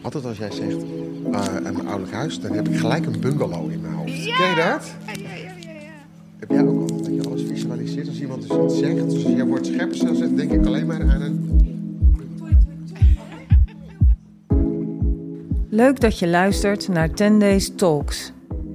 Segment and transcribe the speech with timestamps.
[0.00, 0.76] Altijd als jij zegt
[1.32, 4.24] uh, een ouderlijk huis, dan heb ik gelijk een bungalow in mijn hoofd.
[4.24, 4.36] Ja.
[4.36, 4.94] Ken je dat?
[5.06, 5.90] Ja, ja, ja, ja, ja.
[6.38, 9.10] Heb jij ook altijd dat je alles visualiseert als iemand dus iets zegt?
[9.10, 11.46] Dus als jij woord scherp zet, denk ik alleen maar aan een...
[15.70, 18.32] Leuk dat je luistert naar 10 Days Talks,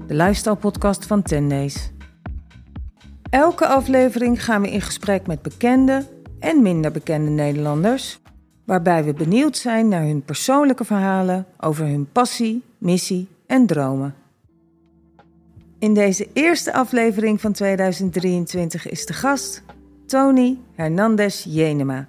[0.08, 1.92] de lifestyle-podcast van 10 Days.
[3.30, 6.06] Elke aflevering gaan we in gesprek met bekende
[6.40, 8.20] en minder bekende Nederlanders,
[8.64, 14.16] waarbij we benieuwd zijn naar hun persoonlijke verhalen over hun passie, missie en dromen.
[15.80, 19.64] In deze eerste aflevering van 2023 is de gast
[20.06, 22.08] Tony Hernandez Jenema.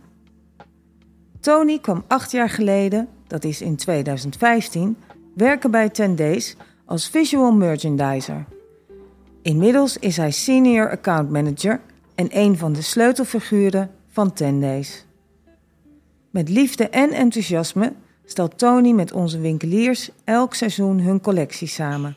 [1.41, 4.97] Tony kwam acht jaar geleden, dat is in 2015,
[5.34, 8.45] werken bij 10 Days als visual merchandiser.
[9.43, 11.81] Inmiddels is hij senior account manager
[12.15, 15.05] en een van de sleutelfiguren van 10 Days.
[16.34, 17.93] Met liefde en enthousiasme
[18.24, 22.16] stelt Tony met onze winkeliers elk seizoen hun collectie samen.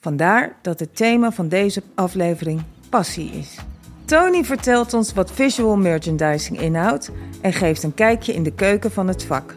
[0.00, 3.58] Vandaar dat het thema van deze aflevering passie is.
[4.04, 9.08] Tony vertelt ons wat visual merchandising inhoudt en geeft een kijkje in de keuken van
[9.08, 9.54] het vak.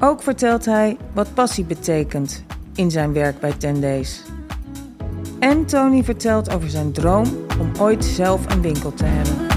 [0.00, 4.22] Ook vertelt hij wat passie betekent in zijn werk bij 10 Days.
[5.38, 7.26] En Tony vertelt over zijn droom
[7.60, 9.53] om ooit zelf een winkel te hebben.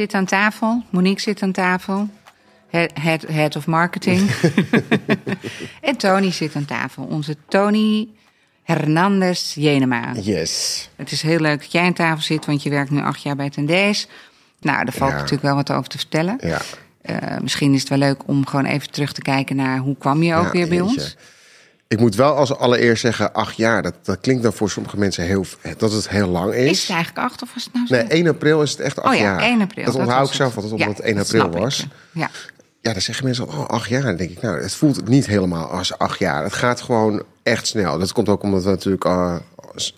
[0.00, 0.82] Zitten aan tafel.
[0.90, 2.08] Monique zit aan tafel.
[2.70, 4.30] Head, head, of marketing.
[5.80, 7.04] en Tony zit aan tafel.
[7.04, 8.08] Onze Tony
[8.62, 10.12] Hernandez Jenema.
[10.20, 10.88] Yes.
[10.96, 13.36] Het is heel leuk dat jij aan tafel zit, want je werkt nu acht jaar
[13.36, 14.08] bij Tendees.
[14.60, 15.16] Nou, daar valt Ja.
[15.16, 16.38] natuurlijk wel wat over te vertellen.
[16.40, 16.60] Ja.
[17.02, 20.22] Eh, misschien is het wel leuk om gewoon even terug te kijken naar hoe kwam
[20.22, 21.16] je ook Ja, weer bij ons.
[21.90, 25.24] Ik moet wel als allereerst zeggen, acht jaar, dat, dat klinkt dan voor sommige mensen
[25.24, 25.44] heel,
[25.76, 26.70] dat het heel lang is.
[26.70, 27.94] Is het eigenlijk acht of was het nou zo?
[27.94, 29.40] Nee, 1 april is het echt acht oh ja, jaar.
[29.40, 29.84] 1 april.
[29.84, 30.72] Dat onthoud ik zelf het.
[30.72, 31.52] omdat het 1 dat april ik.
[31.52, 31.86] was.
[32.12, 32.30] Ja.
[32.80, 34.02] Ja, dan zeggen mensen, oh, acht jaar.
[34.02, 36.42] Dan denk ik, nou, het voelt niet helemaal als acht jaar.
[36.42, 37.98] Het gaat gewoon echt snel.
[37.98, 39.36] Dat komt ook omdat we natuurlijk uh,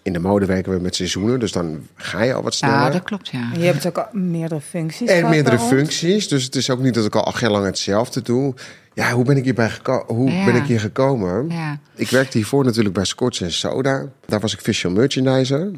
[0.02, 1.40] in de mode werken we met seizoenen.
[1.40, 2.76] Dus dan ga je al wat sneller.
[2.76, 3.50] Ja, dat klopt, ja.
[3.52, 5.08] En je hebt ook al meerdere functies.
[5.08, 6.28] en meerdere functies.
[6.28, 8.54] Dus het is ook niet dat ik al acht jaar lang hetzelfde doe.
[8.94, 10.14] Ja, hoe ben ik hierbij gekomen?
[10.14, 10.44] Hoe Ja.
[10.44, 11.48] ben ik hier gekomen?
[11.48, 11.78] Ja.
[11.94, 14.04] Ik werkte hiervoor natuurlijk bij Scotch en Soda.
[14.26, 15.70] Daar was ik visual merchandiser.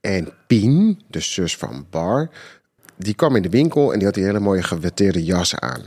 [0.00, 2.28] En Pien, de zus van Bar,
[2.96, 5.82] die kwam in de winkel en die had die hele mooie gewetteerde jas aan.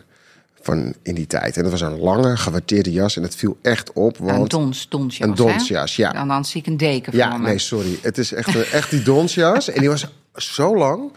[0.68, 1.58] Van in die tijd.
[1.58, 4.18] En dat was een lange gewetteerde jas en het viel echt op.
[4.18, 6.12] Want Een dons, donsjas, Een donsjas, ja.
[6.12, 7.48] Dan, dan zie ik een deken ja, voor me.
[7.48, 8.00] nee, sorry.
[8.02, 9.70] Het is echt, echt die donsjas.
[9.70, 11.12] en die was zo lang.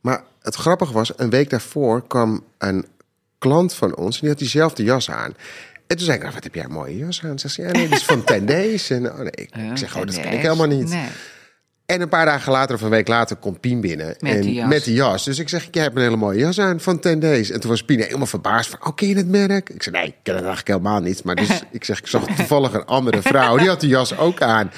[0.00, 2.86] Maar het grappige was, een week daarvoor kwam een
[3.38, 4.14] klant van ons...
[4.14, 5.34] en die had diezelfde jas aan.
[5.86, 7.38] En toen zei ik, nou, wat heb jij een mooie jas aan?
[7.38, 8.90] Zegt ze, ja, nee, die is van 10 Days.
[8.90, 10.88] En, oh, nee, ik, Ja, ik zeg, oh, dat ken ik helemaal niet.
[10.88, 11.08] Nee.
[11.92, 14.06] En een paar dagen later, of een week later, komt Pien binnen.
[14.18, 14.68] Met en, die jas.
[14.68, 15.24] Met die jas.
[15.24, 17.50] Dus ik zeg, jij hebt een hele mooie jas aan van 10 Days.
[17.50, 19.70] En toen was Pien helemaal verbaasd van, oh, ken je het merk?
[19.70, 21.24] Ik zei, nee, ik ken het eigenlijk helemaal niet.
[21.24, 23.56] Maar dus, ik zeg, ik zag toevallig een andere vrouw.
[23.56, 24.70] Die had die jas ook aan.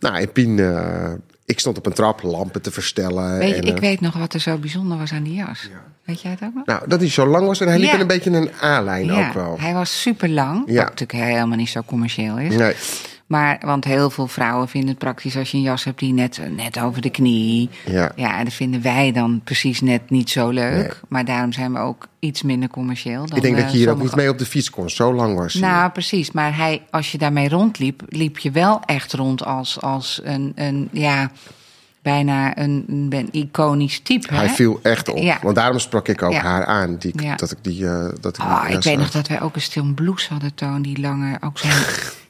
[0.00, 1.12] Nou, en Pien, eh,
[1.44, 3.38] ik stond op een trap lampen te verstellen.
[3.38, 5.68] Weet je, en, ik eh, weet nog wat er zo bijzonder was aan die jas.
[6.04, 6.66] Weet jij het ook nog?
[6.66, 8.00] Nou, dat hij zo lang was en hij liep Ja.
[8.00, 9.56] een beetje een A-lijn ja, ook wel.
[9.60, 10.62] hij was super lang.
[10.66, 10.74] Ja.
[10.74, 12.54] Wat natuurlijk helemaal niet zo commercieel is.
[12.56, 12.74] Nee.
[13.28, 16.40] Maar, want heel veel vrouwen vinden het praktisch als je een jas hebt die net,
[16.56, 17.68] net over de knie.
[17.86, 18.12] Ja.
[18.16, 20.72] ja, en dat vinden wij dan precies net niet zo leuk.
[20.76, 20.90] Nee.
[21.08, 23.26] Maar daarom zijn we ook iets minder commercieel.
[23.26, 24.90] Dan, Ik denk eh, dat je hier ook niet mee op de fiets kon.
[24.90, 25.62] Zo lang was hij.
[25.62, 26.30] Nou, precies.
[26.30, 30.88] Maar hij, als je daarmee rondliep, liep je wel echt rond als, als een, een,
[30.92, 31.30] ja,
[32.02, 34.34] bijna een, een iconisch type.
[34.34, 34.52] hij hè?
[34.54, 35.18] viel echt op.
[35.18, 35.38] Ja.
[35.42, 36.40] Want daarom sprak ik ook Ja.
[36.42, 36.96] haar aan.
[36.96, 37.34] Die, Ja.
[37.36, 37.86] Dat ik die...
[37.88, 40.54] eh, dat ik Ah, die ik weet nog dat wij ook een stil blouse hadden,
[40.54, 41.70] Toon, die lange, ook zo'n...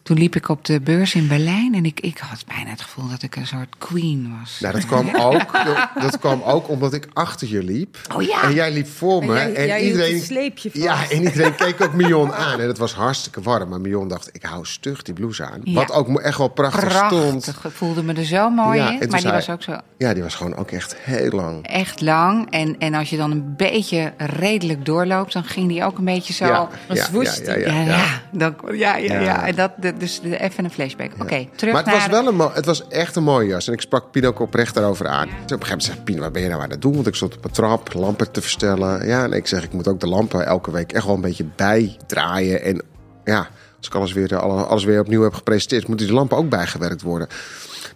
[0.09, 3.09] Toen liep ik op de beurs in Berlijn en ik, ik had bijna het gevoel
[3.09, 4.59] dat ik een soort queen was.
[4.61, 5.53] Nou, dat kwam, ook,
[6.01, 7.97] dat kwam ook omdat ik achter je liep.
[8.17, 8.43] Oh ja.
[8.43, 9.39] En jij liep voor me.
[9.39, 10.85] En jij- jij hield het sleepje vast.
[10.85, 12.61] Ja, en iedereen keek ook Mion aan.
[12.61, 13.69] En het was hartstikke warm.
[13.69, 15.61] Maar Mion dacht, ik hou stug die blouse aan.
[15.65, 15.73] Ja.
[15.75, 17.47] Wat ook echt wel prachtig, stond.
[17.47, 19.09] Ik voelde me er zo mooi Ja, en in.
[19.09, 21.67] Maar die was ook zo Ja, die was gewoon ook echt heel lang.
[21.67, 22.51] echt lang.
[22.51, 26.33] En, en als je dan een beetje redelijk doorloopt, dan ging die ook een beetje
[26.33, 26.45] zo...
[26.47, 27.85] Ja, ja, ja, ja, Ja, ja.
[27.85, 29.21] ja, dan, ja, ja, ja.
[29.21, 29.47] Ja.
[29.47, 31.11] En dat, dus even een flashback.
[31.21, 32.11] Oké, terug Maar het naar...
[32.11, 33.67] was wel een het was echt een mooie jas.
[33.67, 35.27] En ik sprak Pien ook oprecht daarover aan.
[35.27, 36.95] Toen op een gegeven moment zei Pien, wat ben je nou aan het doen?
[36.95, 39.07] Want ik stond op een trap, lampen te verstellen.
[39.07, 41.47] Ja, en ik zeg, ik moet ook de lampen elke week echt wel een beetje
[41.57, 42.63] bijdraaien.
[42.63, 42.83] En
[43.25, 43.49] ja,
[43.79, 45.89] als ik alles weer, alle- alles weer opnieuw heb gepresenteerd...
[45.89, 47.29] moeten die lampen ook bijgewerkt worden.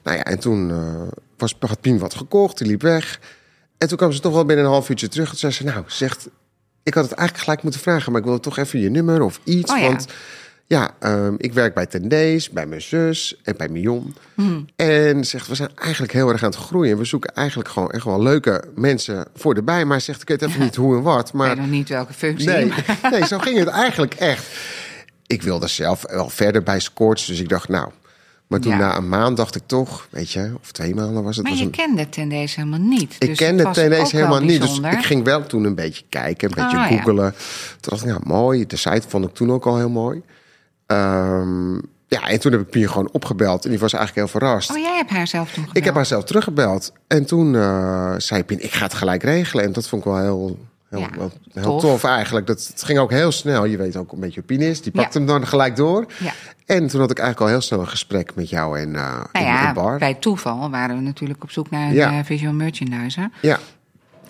[0.03, 1.03] Nou ja, en toen eh,
[1.37, 3.21] was, had Pien wat gekocht, die liep weg.
[3.79, 5.31] En toen kwam ze toch wel binnen een half uurtje terug.
[5.31, 6.29] En zei ze, nou, zegt...
[6.85, 9.41] Ik had het eigenlijk gelijk moeten vragen, maar ik wilde toch even je nummer of
[9.45, 9.73] iets.
[9.73, 9.87] Oh ja.
[9.87, 10.07] Want
[10.67, 14.15] ja, ehm, ik werk bij Tendees, bij mijn zus en bij Mion.
[14.77, 16.99] En zegt, we zijn eigenlijk heel erg aan het groeien.
[16.99, 19.85] We zoeken eigenlijk gewoon echt wel leuke mensen voor erbij.
[19.85, 21.29] Maar zegt, ik weet even niet hoe en wat.
[21.29, 22.49] Ik Maar weet nog niet welke functie.
[22.49, 24.47] Nee, maar- nee, zo ging het eigenlijk echt.
[25.27, 27.91] Ik wilde zelf wel verder bij Scorch, dus ik dacht, nou.
[28.47, 28.79] Maar toen Ja.
[28.79, 31.43] na een maand dacht ik toch, weet je, of twee maanden was het.
[31.45, 33.17] Maar was je een- kende Tendees helemaal niet.
[33.19, 36.05] ik dus kende TNS ook wel helemaal niet, dus ik ging wel toen een beetje
[36.09, 36.97] kijken, een beetje Oh, ja.
[36.97, 37.33] googelen.
[37.81, 38.67] Toen dacht ik, ja, mooi.
[38.67, 40.23] De site vond ik toen ook al heel mooi.
[40.87, 41.75] Ehm,
[42.07, 44.71] ja, en toen heb ik Pien gewoon opgebeld en die was eigenlijk heel verrast.
[44.71, 46.93] Oh, jij hebt haar zelf toen Ik heb haar zelf teruggebeld.
[47.07, 49.65] En toen eh, zei Pien, ik ga het gelijk regelen.
[49.65, 50.59] En dat vond ik wel heel,
[50.89, 51.81] heel, Ja, wel- heel tof.
[51.81, 52.05] tof.
[52.05, 52.47] eigenlijk.
[52.47, 53.65] Dat, het ging ook heel snel.
[53.65, 54.83] Je weet ook een beetje hoe Pien is.
[54.83, 55.19] Die pakt Ja.
[55.19, 56.07] hem dan gelijk door.
[56.19, 56.33] Ja.
[56.67, 59.27] En toen had ik eigenlijk al heel snel een gesprek met jou en, eh Nou
[59.33, 59.99] in, ja, in bar.
[59.99, 63.31] bij toeval waren we natuurlijk op zoek naar een eh, visual merchandiser.
[63.41, 63.59] Ja,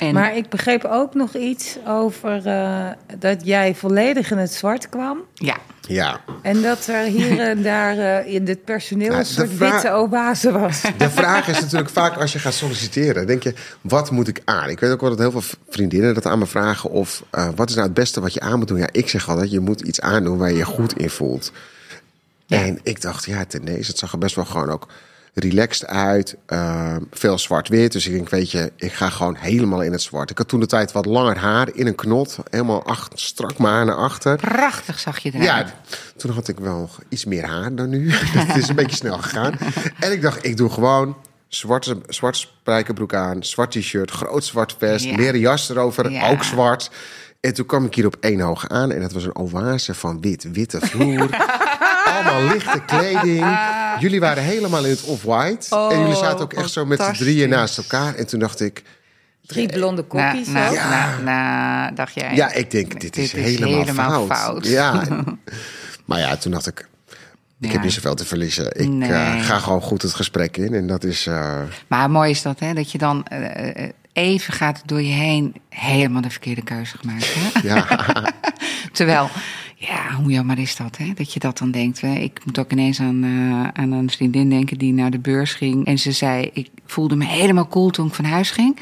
[0.06, 2.86] En Maar ik begreep ook nog iets over eh,
[3.18, 5.18] dat jij volledig in het zwart kwam.
[5.34, 5.56] ja,
[5.88, 6.20] ja.
[6.42, 9.96] En dat er hier en daar eh, in dit personeel Nou, een soort vraag- witte
[9.96, 10.80] oase was.
[10.98, 14.68] De vraag is natuurlijk vaak als je gaat solliciteren, denk je, wat moet ik aan?
[14.68, 17.68] Ik weet ook wel dat heel veel vriendinnen dat aan me vragen of eh, wat
[17.68, 18.78] is nou het beste wat je aan moet doen?
[18.78, 21.52] Ja, ik zeg altijd, je moet iets aandoen waar je je goed in voelt.
[22.48, 24.86] En ik dacht, ja, ten deze, het zag er best wel gewoon ook
[25.34, 26.36] relaxed uit.
[26.46, 27.92] eh, veel zwart-wit.
[27.92, 30.30] Dus ik denk, weet je, ik ga gewoon helemaal in het zwart.
[30.30, 32.38] Ik had toen de tijd wat langer haar in een knot.
[32.50, 34.36] Helemaal achter, strak mijn haar naar achter.
[34.36, 35.46] prachtig zag je eruit.
[35.68, 35.74] Ja,
[36.16, 38.10] toen had ik wel iets meer haar dan nu.
[38.14, 39.52] Het is een beetje snel gegaan.
[40.00, 41.16] En ik dacht, ik doe gewoon
[41.48, 45.16] zwarte, zwarte spijkerbroek aan, zwart t-shirt, groot zwart vest, Ja.
[45.16, 46.28] leren jas erover, Ja.
[46.30, 46.90] ook zwart.
[47.40, 50.20] En toen kwam ik hier op één hoog aan en het was een oase van
[50.20, 51.28] wit, witte vloer.
[52.14, 53.44] Allemaal lichte kleding.
[54.00, 55.76] Jullie waren helemaal in het off-white.
[55.90, 58.14] en jullie zaten ook echt zo met z'n drieën naast elkaar.
[58.14, 58.82] En toen dacht ik,
[59.46, 60.48] Drie blonde Nou, kopjes.
[60.48, 60.82] nou, ook.
[60.84, 62.34] nou, nou, dacht jij.
[62.34, 64.66] ja, ik denk, dit is, helemaal, fout.
[64.66, 65.02] Ja.
[66.06, 66.88] maar ja, toen dacht ik,
[67.60, 67.72] ik Ja.
[67.72, 68.80] heb niet zoveel te verliezen.
[68.80, 69.12] Ik Nee.
[69.12, 70.74] eh, ga gewoon goed het gesprek in.
[70.74, 71.26] En dat is.
[71.26, 72.74] eh, Maar mooi is dat, hè?
[72.74, 76.98] Dat je dan eh, eh, even gaat het door je heen helemaal de verkeerde keuze
[76.98, 77.34] gemaakt.
[77.34, 77.68] Hè?
[77.68, 77.86] ja,
[78.92, 79.28] Terwijl,
[79.86, 81.12] ja, hoe jammer is dat, hè?
[81.14, 82.00] Dat je dat dan denkt.
[82.00, 82.14] Hè?
[82.14, 85.84] Ik moet ook ineens aan, eh, aan een vriendin denken die naar de beurs ging.
[85.86, 88.76] En ze zei, ik voelde me helemaal cool toen ik van huis ging.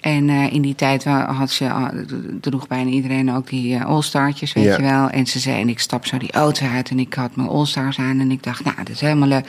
[0.00, 1.68] En eh, in die tijd had ze,
[2.06, 4.76] d- droeg bijna iedereen ook die eh, all-startjes, weet Ja.
[4.76, 5.08] je wel.
[5.10, 7.98] En ze zei, en ik stap zo die auto uit en ik had mijn all-stars
[7.98, 8.20] aan.
[8.20, 9.46] En ik dacht, nou, dat is helemaal leuk.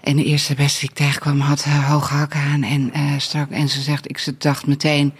[0.00, 3.50] En de eerste beste die ik tegenkwam had hoge hakken aan en strak.
[3.50, 5.12] En ze zegt, ik ze- dacht meteen,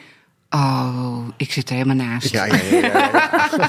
[0.51, 2.31] oh, ik zit er helemaal naast.
[2.31, 3.69] ja, ja, ja, ja, ja.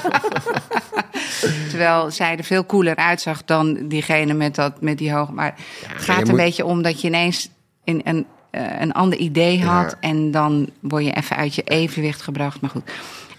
[1.68, 5.32] Terwijl zij er veel cooler uitzag dan diegene met, dat, met die hoge.
[5.32, 5.54] Maar
[5.86, 7.50] het gaat een moet- beetje om dat je ineens
[7.84, 9.96] in een, eh, een ander idee had.
[10.00, 12.60] En dan word je even uit je evenwicht gebracht.
[12.60, 12.90] Maar goed,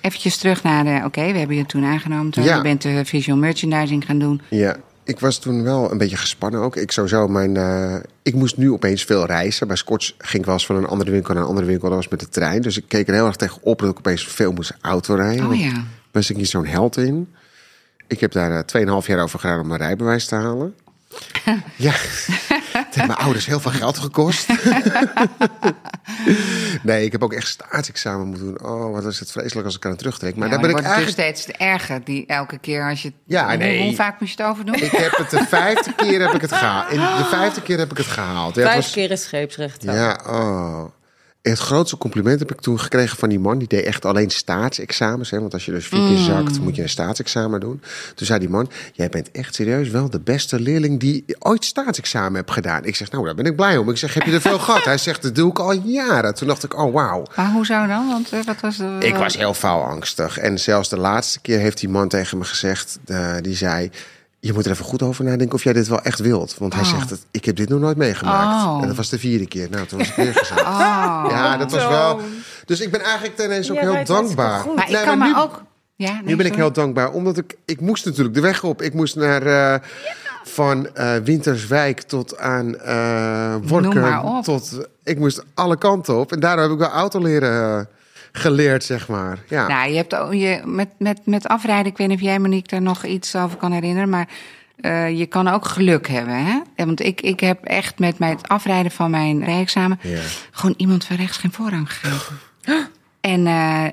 [0.02, 1.02] eventjes terug naar de...
[1.06, 2.32] Oké, we hebben je toen aangenomen.
[2.32, 2.44] Toen.
[2.44, 4.42] Je bent de visual merchandising gaan doen.
[4.50, 4.78] Ja,
[5.12, 6.76] ik was toen wel een beetje gespannen ook.
[6.76, 7.58] Ik sowieso mijn.
[7.58, 9.68] eh, ik moest nu opeens veel reizen.
[9.68, 11.88] Bij Scotch ging ik wel eens van een andere winkel naar een andere winkel.
[11.88, 12.62] Dat was met de trein.
[12.62, 15.46] Dus ik keek er heel erg tegen op dat ik opeens veel moest autorijden.
[15.46, 15.84] Oh ja.
[16.12, 17.34] was ik niet zo'n held in.
[18.08, 20.76] Ik heb daar eh, 2,5 jaar over gedaan om mijn rijbewijs te halen.
[21.76, 21.94] ja,
[22.92, 24.48] het heeft mijn ouders heel veel geld gekost.
[26.84, 28.64] nee, ik heb ook echt staatsexamen moeten doen.
[28.64, 30.36] Oh, wat is het vreselijk als ik aan het terugtrek.
[30.36, 31.36] Maar Ja, daar ben ik wordt het eigenlijk...
[31.36, 32.04] dus steeds erger.
[32.04, 33.14] Die elke keer als je...
[33.26, 33.84] Ja, hoe, nee.
[33.84, 34.76] hoe vaak moest je het overdoen?
[34.76, 36.92] Ik heb het de vijfde keer heb ik het gehaald.
[36.92, 38.56] In de vijfde keer heb ik het gehaald.
[38.56, 39.84] Ja, het Vijf was- keer is scheepsrecht.
[39.84, 40.84] Ja, oh.
[41.42, 43.58] Het grootste compliment heb ik toen gekregen van die man.
[43.58, 45.30] Die deed echt alleen staatsexamens.
[45.30, 45.40] Hè?
[45.40, 47.82] Want als je dus vier keer zakt, moet je een staatsexamen doen.
[48.16, 52.36] Toen zei die man, jij bent echt serieus wel de beste leerling die ooit staatsexamen
[52.36, 52.86] hebt gedaan.
[52.86, 53.90] Ik zeg, nou, daar ben ik blij om.
[53.90, 54.84] Ik zeg, heb je er veel gehad?
[54.84, 56.36] Hij zegt, dat doe ik al jaren.
[56.36, 57.26] Toen dacht ik, oh, wauw.
[57.36, 58.08] Maar hoezo dan?
[58.08, 58.98] Want eh, wat was de...
[59.00, 60.38] Ik was heel faalangstig.
[60.38, 63.92] En zelfs de laatste keer heeft die man tegen me gezegd, eh, die zei...
[64.44, 66.56] Je moet er even goed over nadenken of jij dit wel echt wilt.
[66.58, 66.90] Want hij Oh.
[66.90, 68.66] zegt, het, ik heb dit nog nooit meegemaakt.
[68.66, 68.82] Oh.
[68.82, 69.68] En dat was de vierde keer.
[69.70, 70.62] Nou, toen was ik weer gezegd.
[70.62, 71.26] Oh.
[71.30, 72.20] Ja, dat was wel.
[72.66, 74.60] Dus ik ben eigenlijk ten eerste ook heel dankbaar.
[74.60, 74.76] goed.
[74.76, 75.64] Maar ik Nee, kan maar nu, ook...
[75.96, 78.82] Ja, nee, nu ben ik heel dankbaar, omdat ik, ik moest natuurlijk de weg op.
[78.82, 79.80] Ik moest naar eh,
[80.44, 84.14] van eh, Winterswijk tot aan eh Noem maar Workum.
[84.18, 84.44] op.
[84.44, 86.32] Tot, ik moest alle kanten op.
[86.32, 87.88] En daardoor heb ik wel auto leren
[88.32, 89.40] geleerd, zeg maar.
[89.48, 89.68] Ja.
[89.68, 92.68] Nou, je hebt ook, je, met, met, met afrijden, ik weet niet of jij, Monique,
[92.70, 94.28] daar nog iets over kan herinneren, maar
[94.80, 96.46] eh, je kan ook geluk hebben.
[96.46, 96.86] Hè?
[96.86, 100.20] Want ik, ik heb echt met, met het afrijden van mijn rijexamen Ja.
[100.52, 102.40] gewoon iemand van rechts geen voorrang gegeven.
[103.22, 103.86] En eh,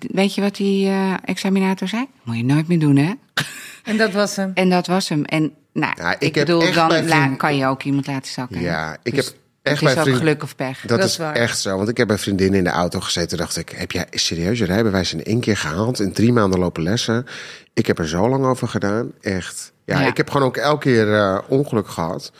[0.00, 2.06] weet je wat die eh, examinator zei?
[2.22, 3.12] Moet je nooit meer doen, hè?
[3.84, 4.50] En dat was hem.
[4.62, 5.24] En dat was hem.
[5.24, 6.72] En nou, Ja, ik, ik heb bedoel,
[7.08, 8.60] dan kan je ook iemand laten zakken.
[8.60, 10.80] Ja, ik Dus- heb Het bij is ook vriend- geluk of pech.
[10.80, 11.34] Dat, Dat is waar.
[11.34, 11.76] echt zo.
[11.76, 13.38] Want ik heb bij vriendinnen in de auto gezeten.
[13.38, 16.00] dacht ik, heb jij serieus je rijbewijs in één keer gehaald?
[16.00, 17.26] In drie maanden lopen lessen.
[17.74, 19.12] Ik heb er zo lang over gedaan.
[19.20, 19.72] Echt.
[19.84, 20.06] Ja, Ja.
[20.06, 22.32] ik heb gewoon ook elke keer eh, ongeluk gehad.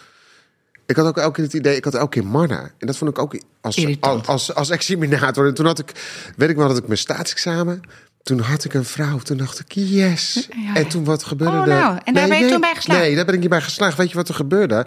[0.87, 2.61] Ik had ook elke keer het idee, ik had elke keer mannen.
[2.79, 4.27] En dat vond ik ook als, Irritant.
[4.27, 5.47] als, als, als examinator.
[5.47, 5.93] En toen had ik,
[6.37, 7.81] weet ik wel dat ik mijn staatsexamen...
[8.23, 9.19] Toen had ik een vrouw.
[9.19, 10.49] Toen dacht ik, yes.
[10.65, 11.69] Ja, En toen wat gebeurde Oh, er?
[11.69, 13.01] nou, en daar ben je toen bij geslaagd?
[13.01, 13.97] Nee, daar ben ik niet bij geslaagd.
[13.97, 14.87] Weet je wat er gebeurde?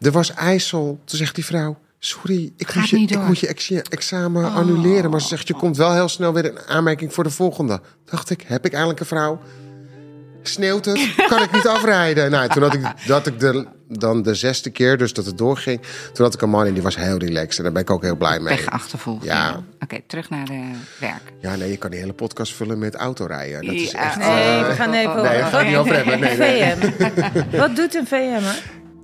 [0.00, 1.00] Er was IJssel.
[1.04, 1.78] Toen zegt die vrouw...
[1.98, 2.96] Sorry, ik, moet je,
[3.48, 5.10] ik moet examen annuleren.
[5.10, 7.80] Maar ze zegt, je komt wel heel snel weer in aanmerking voor de volgende.
[8.04, 9.40] Dacht ik, heb ik eigenlijk een vrouw?
[10.42, 11.14] Sneeuwt het?
[11.28, 12.30] Kan ik niet afrijden?
[12.30, 13.66] Nou, toen had ik, dat ik de,
[13.98, 15.80] dan de zesde keer, dus dat het doorging.
[16.12, 17.56] Toen had ik een man en die was heel relaxed.
[17.58, 18.56] En daar ben ik ook heel blij mee.
[18.56, 19.24] Pech achtervolgd.
[19.24, 19.62] Ja.
[19.80, 20.70] Oké, terug naar de
[21.00, 21.22] werk.
[21.40, 23.66] Ja, nee, je kan die hele podcast vullen met autorijden.
[23.66, 24.16] Dat is echt...
[24.18, 26.20] Nee, eh, we gaan even nee, daar gaan we niet over hebben.
[26.20, 26.74] Nee, nee.
[26.76, 27.56] VM.
[27.58, 28.40] Wat doet een VM?
[28.42, 28.54] Hè?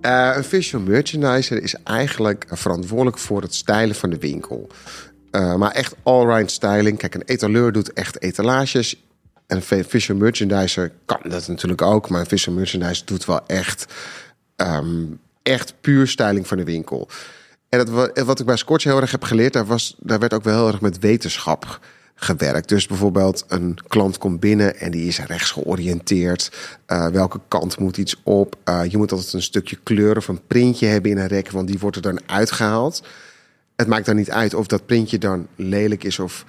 [0.00, 4.68] Eh, een visual merchandiser is eigenlijk verantwoordelijk voor het stylen van de winkel.
[5.30, 6.98] Eh, maar echt allround styling.
[6.98, 9.02] Kijk, een etaleur doet echt etalages.
[9.46, 12.08] En een vi- visual merchandiser kan dat natuurlijk ook.
[12.08, 13.86] Maar een visual merchandiser doet wel echt,
[14.58, 15.04] ehm,
[15.42, 17.08] echt puur styling van de winkel.
[17.68, 20.34] En dat, wa- wat ik bij Scotch heel erg heb geleerd, daar, was, daar werd
[20.34, 21.80] ook wel heel erg met wetenschap
[22.14, 22.68] gewerkt.
[22.68, 26.50] Dus bijvoorbeeld een klant komt binnen en die is rechts georiënteerd.
[26.86, 28.56] Eh, welke kant moet iets op?
[28.64, 31.68] Eh, je moet altijd een stukje kleur of een printje hebben in een rek, want
[31.68, 33.02] die wordt er dan uitgehaald.
[33.76, 36.44] Het maakt dan niet uit of dat printje dan lelijk is of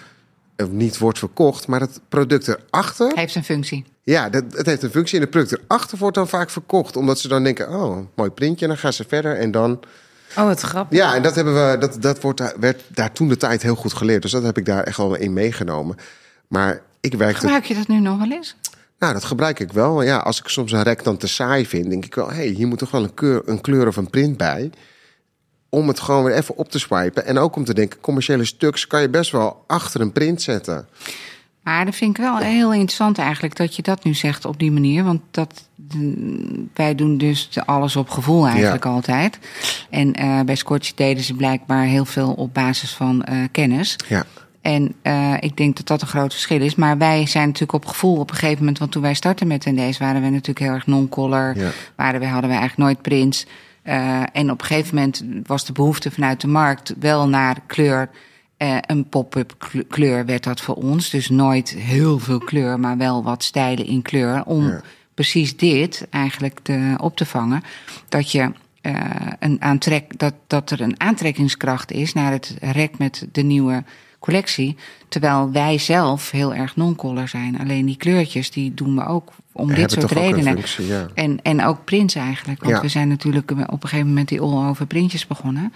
[0.70, 3.86] niet wordt verkocht, maar het product erachter, Heeft een functie.
[4.04, 7.20] ja, dat, het heeft een functie en het product erachter wordt dan vaak verkocht, omdat
[7.20, 9.80] ze dan denken, oh, mooi printje, en dan gaan ze verder en dan
[10.38, 10.98] Oh, wat grappig.
[10.98, 13.76] ja, en dat, hebben we, dat, dat wordt, daar- werd daar toen de tijd heel
[13.76, 14.22] goed geleerd.
[14.22, 15.96] Dus dat heb ik daar echt wel in meegenomen.
[16.48, 17.40] Maar ik werkte...
[17.40, 18.56] Gebruik je dat nu nog wel eens?
[19.00, 20.02] Nou, dat gebruik ik wel.
[20.02, 22.28] Ja, als ik soms een rek dan te saai vind, denk ik wel...
[22.30, 24.72] hé, hey, hier moet toch wel een, kleur, een kleur of een print bij.
[25.70, 27.26] Om het gewoon weer even op te swipen.
[27.26, 30.88] En ook om te denken, commerciële stuks kan je best wel achter een print zetten.
[31.64, 34.72] Maar dat vind ik wel heel interessant eigenlijk dat je dat nu zegt op die
[34.72, 35.04] manier.
[35.04, 35.70] Want dat,
[36.74, 38.90] wij doen dus alles op gevoel eigenlijk Ja.
[38.90, 39.40] altijd.
[39.90, 43.96] En eh, bij Scotch deden ze blijkbaar heel veel op basis van eh, kennis.
[44.08, 44.26] Ja,
[44.62, 46.76] En eh, ik denk dat dat een groot verschil is.
[46.76, 48.80] Maar wij zijn natuurlijk op gevoel op een gegeven moment.
[48.80, 51.54] Want toen wij startten met ND's waren we natuurlijk heel erg non-color.
[51.58, 51.70] Ja.
[51.96, 53.46] Waren we, hadden we eigenlijk nooit prints.
[53.82, 58.10] Eh, en op een gegeven moment was de behoefte vanuit de markt wel naar kleur.
[58.58, 61.10] Eh, een pop-up kle- kleur werd dat voor ons.
[61.10, 64.44] Dus nooit heel veel kleur, maar wel wat stijlen in kleur.
[64.46, 64.82] Om Ja.
[65.14, 67.64] precies dit eigenlijk te, op te vangen.
[68.10, 68.94] Dat je eh,
[69.40, 73.84] een aantrek, dat, dat er een aantrekkingskracht is naar het rek met de nieuwe
[74.20, 74.76] collectie.
[75.08, 77.60] Terwijl wij zelf heel erg non-color zijn.
[77.60, 80.54] Alleen die kleurtjes, die doen we ook om dit soort toch ook een redenen.
[80.54, 81.08] functie, ja.
[81.14, 82.64] En, en ook prints eigenlijk.
[82.64, 82.82] Want Ja.
[82.82, 85.74] we zijn natuurlijk op een gegeven moment die all-over printjes begonnen.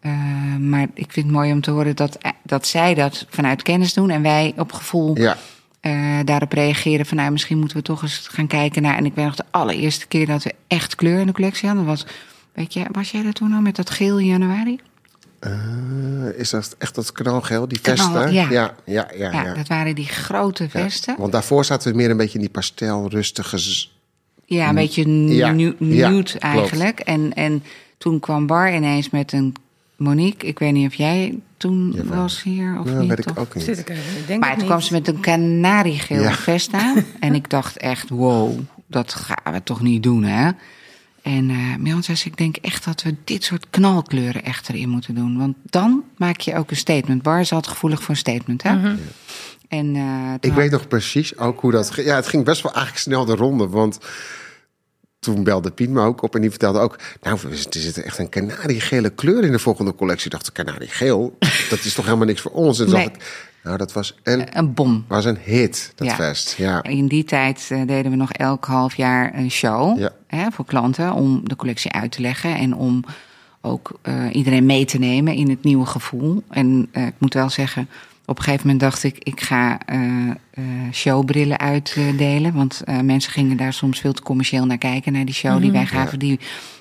[0.00, 0.12] Eh,
[0.60, 4.10] maar ik vind het mooi om te horen dat, dat zij dat vanuit kennis doen.
[4.10, 5.36] En wij op gevoel ja.
[5.80, 7.16] eh, daarop reageren van...
[7.16, 8.96] nou, misschien moeten we toch eens gaan kijken naar...
[8.96, 11.86] en ik weet nog de allereerste keer dat we echt kleur in de collectie hadden...
[11.86, 12.06] was,
[12.52, 14.80] weet je, was jij er toen al met dat geel in januari?
[15.44, 18.32] Eh, is dat echt dat knalgeel, die Knal, vesten?
[18.32, 18.50] ja.
[18.50, 19.54] ja, ja, ja, Ja, ja.
[19.54, 20.68] dat waren die grote Ja.
[20.68, 21.14] vesten.
[21.18, 23.58] Want daarvoor zaten we meer een beetje in die pastel, rustige...
[24.46, 27.00] Ja, een beetje Ja, nu- ja, nude eigenlijk.
[27.00, 27.62] En, en
[27.98, 29.54] toen kwam Bar ineens met een
[29.96, 30.48] Monique.
[30.48, 32.20] Ik weet niet of jij toen Jawel.
[32.20, 33.08] was hier of Nou, niet.
[33.08, 33.64] weet ik of- ook niet.
[33.64, 34.02] Zit ik even.
[34.20, 36.32] Ik denk Maar het toen kwam ze met een kanariegeel Ja.
[36.32, 37.04] vest aan.
[37.20, 40.50] En ik dacht echt, wow, dat gaan we toch niet doen, hè?
[41.24, 45.14] En eh Milan zei, ik denk echt dat we dit soort knalkleuren echt erin moeten
[45.14, 45.38] doen.
[45.38, 47.22] Want dan maak je ook een statement.
[47.22, 48.72] Bar is altijd gevoelig voor een statement, hè?
[48.76, 48.96] Mhm.
[49.68, 52.06] En, eh, Ik had- weet nog precies ook hoe dat ging.
[52.06, 53.68] Ja, het ging best wel eigenlijk snel de ronde.
[53.68, 53.98] Want
[55.24, 56.98] toen belde Piet me ook op en die vertelde ook...
[57.22, 60.24] Nou, er zit echt een kanariegele kleur in de volgende collectie.
[60.26, 61.36] Ik dacht, kanariegeel?
[61.70, 62.78] Dat is toch helemaal niks voor ons?
[62.78, 63.04] En toen Nee.
[63.04, 65.04] dacht ik, nou, dat was een, een bom.
[65.08, 66.14] was een hit, dat Ja.
[66.14, 66.54] vest.
[66.58, 66.82] Ja.
[66.82, 70.12] In die tijd eh, deden we nog elk half jaar een show Ja.
[70.26, 73.04] hè, voor klanten om de collectie uit te leggen en om
[73.60, 76.42] ook eh, iedereen mee te nemen in het nieuwe gevoel.
[76.50, 77.88] En eh, ik moet wel zeggen,
[78.26, 82.52] op een gegeven moment dacht ik, ik ga eh, eh, showbrillen uitdelen.
[82.52, 85.72] Want eh, mensen gingen daar soms veel te commercieel naar kijken, naar die show die
[85.72, 86.40] wij gaven, die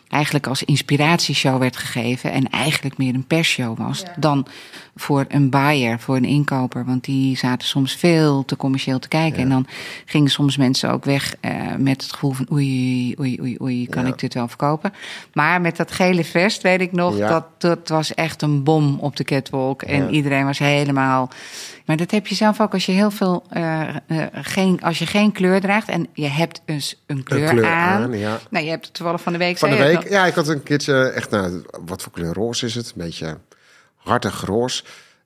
[0.09, 4.47] eigenlijk als inspiratieshow werd gegeven en eigenlijk meer een persshow was dan
[4.95, 6.85] voor een buyer, voor een inkoper.
[6.85, 9.39] Want die zaten soms veel te commercieel te kijken.
[9.41, 9.67] En dan
[10.05, 14.05] gingen soms mensen ook weg eh, met het gevoel van oei, oei, oei, oei, kan
[14.05, 14.11] Ja.
[14.11, 14.93] ik dit wel verkopen?
[15.33, 17.27] Maar met dat gele vest weet ik nog, Ja.
[17.27, 19.81] dat, dat was echt een bom op de catwalk.
[19.81, 21.29] En iedereen was helemaal...
[21.85, 23.95] Maar dat heb je zelf ook als je heel veel, eh, eh,
[24.33, 28.09] geen, als je geen kleur draagt en je hebt dus een kleur, kleur aan.
[28.49, 29.57] Nou, je hebt het toevallig van de week.
[29.57, 32.75] Van de week, ja, ik had een keertje echt, nou, wat voor kleur roze is
[32.75, 32.85] het?
[32.85, 33.37] Een beetje
[34.03, 34.83] hartig roze.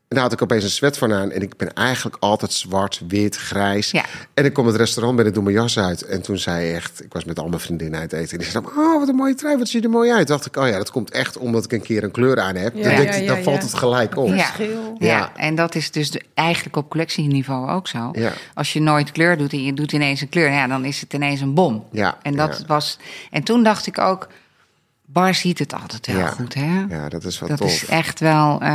[0.07, 1.31] En daar had ik opeens een sweat van aan.
[1.31, 3.91] En ik ben eigenlijk altijd zwart, wit, grijs.
[3.91, 4.03] Ja.
[4.33, 6.01] En ik kom het restaurant binnen, doe mijn jas uit.
[6.01, 8.31] En toen zei echt, ik was met al mijn vriendinnen uit eten.
[8.31, 10.27] En die zei, oh, wat een mooie trui, wat ziet er mooi uit.
[10.27, 12.75] dacht ik, oh ja, dat komt echt omdat ik een keer een kleur aan heb.
[12.75, 13.43] Ja, dan, ja, denk ik, ja, dan ja.
[13.43, 14.27] valt het gelijk op.
[14.27, 14.35] Ja.
[14.35, 14.65] Ja.
[14.97, 15.31] Ja.
[15.35, 18.09] en dat is dus de- eigenlijk op collectieniveau ook zo.
[18.13, 18.31] Ja.
[18.53, 21.13] Als je nooit kleur doet en je doet ineens een kleur, ja, dan is het
[21.13, 21.85] ineens een bom.
[21.91, 22.65] Ja, En, dat ja.
[22.67, 22.97] was,
[23.31, 24.27] en toen dacht ik ook,
[25.09, 26.27] Bar ziet het altijd wel Ja.
[26.27, 26.85] goed, hè?
[26.89, 27.67] Ja, dat is wel Dat tof.
[27.71, 28.67] is echt wel eh,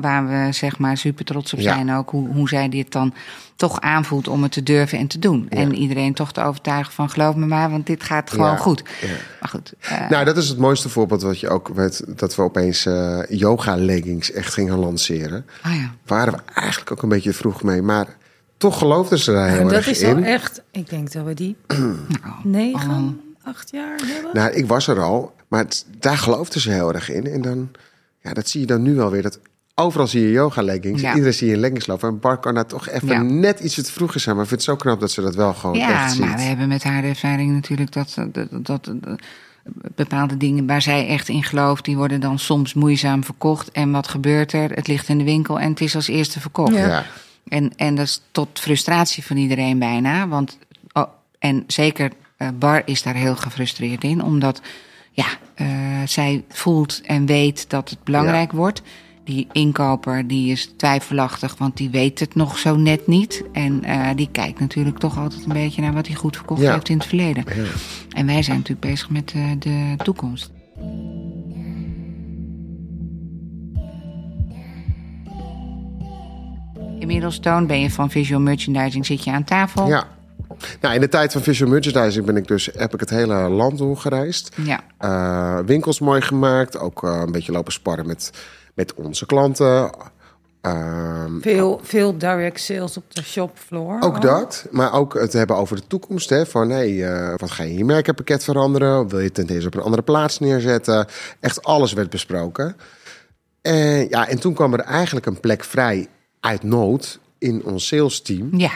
[0.00, 1.72] waar we zeg maar super trots op Ja.
[1.74, 2.10] zijn ook.
[2.10, 3.14] Hoe, hoe zij dit dan
[3.56, 5.46] toch aanvoelt om het te durven en te doen.
[5.48, 8.56] En iedereen toch te overtuigen van geloof me maar, want dit gaat gewoon Ja.
[8.56, 8.82] goed.
[9.00, 9.08] Ja.
[9.40, 12.04] Maar goed, eh, Nou, dat is het mooiste voorbeeld wat je ook weet.
[12.18, 15.46] Dat we opeens eh, yoga leggings echt gingen lanceren.
[15.62, 15.90] ah ja.
[16.06, 17.82] Waren we eigenlijk ook een beetje vroeg mee.
[17.82, 18.06] Maar
[18.56, 20.16] toch geloofden ze daar heel En dat erg is in.
[20.16, 21.56] al echt, ik denk dat we die
[22.42, 24.30] negen, acht jaar hebben.
[24.32, 25.34] Nou, ik was er al.
[25.48, 27.26] Maar het- daar geloofden ze heel erg in.
[27.26, 27.70] En dan,
[28.20, 29.22] ja, dat zie je dan nu alweer.
[29.22, 29.38] Dat
[29.74, 31.00] overal zie je yoga leggings.
[31.02, 31.10] Ja.
[31.12, 32.08] Iedereen zie je in leggings lopen.
[32.08, 33.22] En Bar kan daar toch even Ja.
[33.22, 34.34] net iets te vroeg zijn.
[34.34, 36.20] Maar ik vind het zo knap dat ze dat wel gewoon echt Ja, ziet.
[36.24, 39.20] maar we hebben met haar de ervaring natuurlijk dat, dat, dat, dat
[39.94, 43.70] bepaalde dingen waar zij echt in gelooft, die worden dan soms moeizaam verkocht.
[43.70, 44.70] En wat gebeurt er?
[44.70, 46.74] Het ligt in de winkel en het is als eerste verkocht.
[46.74, 46.86] Ja.
[46.86, 47.04] Ja.
[47.48, 50.28] En, en dat is tot frustratie van iedereen bijna.
[50.28, 50.58] Want,
[50.92, 51.06] oh,
[51.38, 52.10] en zeker
[52.58, 54.60] Bar is daar heel gefrustreerd in, omdat
[55.12, 55.66] ja, eh,
[56.06, 58.82] zij voelt en weet dat het belangrijk wordt.
[59.24, 63.44] Die inkoper die is twijfelachtig, want die weet het nog zo net niet.
[63.52, 66.72] En eh, die kijkt natuurlijk toch altijd een beetje naar wat hij goed verkocht Ja.
[66.72, 67.44] heeft in het verleden.
[68.10, 70.50] En wij zijn natuurlijk bezig met eh, de toekomst.
[76.98, 79.88] Inmiddels, Toon, ben je van visual merchandising, zit je aan tafel.
[79.88, 80.06] Ja.
[80.80, 83.78] Nou, in de tijd van visual merchandising ben ik dus, heb ik het hele land
[83.78, 84.56] doorgereisd.
[84.64, 84.80] Ja.
[84.98, 86.78] Eh, winkels mooi gemaakt.
[86.78, 88.30] Ook eh, een beetje lopen sparren met,
[88.74, 89.90] met onze klanten.
[90.60, 93.96] Ehm, Veel, veel direct sales op de shopfloor.
[94.00, 94.66] ook dat.
[94.70, 96.28] Maar ook het hebben over de toekomst.
[96.30, 99.08] Hè, van hey, eh, wat ga je in je merkenpakket veranderen?
[99.08, 101.06] Wil je het ten eerste op een andere plaats neerzetten?
[101.40, 102.76] Echt alles werd besproken.
[103.62, 106.08] En, ja, en toen kwam er eigenlijk een plek vrij
[106.40, 108.48] uit nood in ons sales team.
[108.56, 108.70] Ja.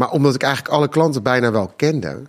[0.00, 2.22] Maar omdat ik eigenlijk alle klanten bijna wel kende.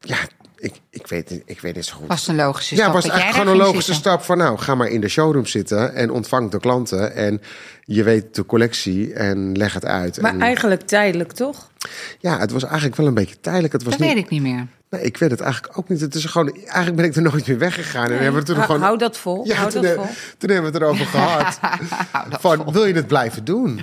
[0.00, 0.16] Ja,
[0.56, 2.06] ik, ik, weet, niet- ik weet niet zo goed.
[2.08, 4.10] Was het een logische ja, stap was dat jij eigenlijk gewoon een logische zitten?
[4.12, 7.14] stap van nou, ga maar in de showroom zitten en ontvang de klanten.
[7.14, 7.40] En
[7.84, 10.20] je weet de collectie en leg het uit.
[10.20, 11.70] Maar en, eigenlijk tijdelijk, toch?
[12.18, 13.72] ja, het was eigenlijk wel een beetje tijdelijk.
[13.72, 14.66] Het was Dat niet, weet ik niet meer.
[14.90, 16.00] Nee, ik weet het eigenlijk ook niet.
[16.00, 18.04] Het is gewoon, eigenlijk ben ik er nooit meer weggegaan.
[18.04, 18.82] En hebben we het toen Hou- gewoon.
[18.82, 19.46] Hou dat vol.
[19.46, 20.06] ja, hou toen, dat he- vol.
[20.38, 21.58] toen hebben we het erover gehad.
[22.40, 23.80] van, wil je het blijven doen?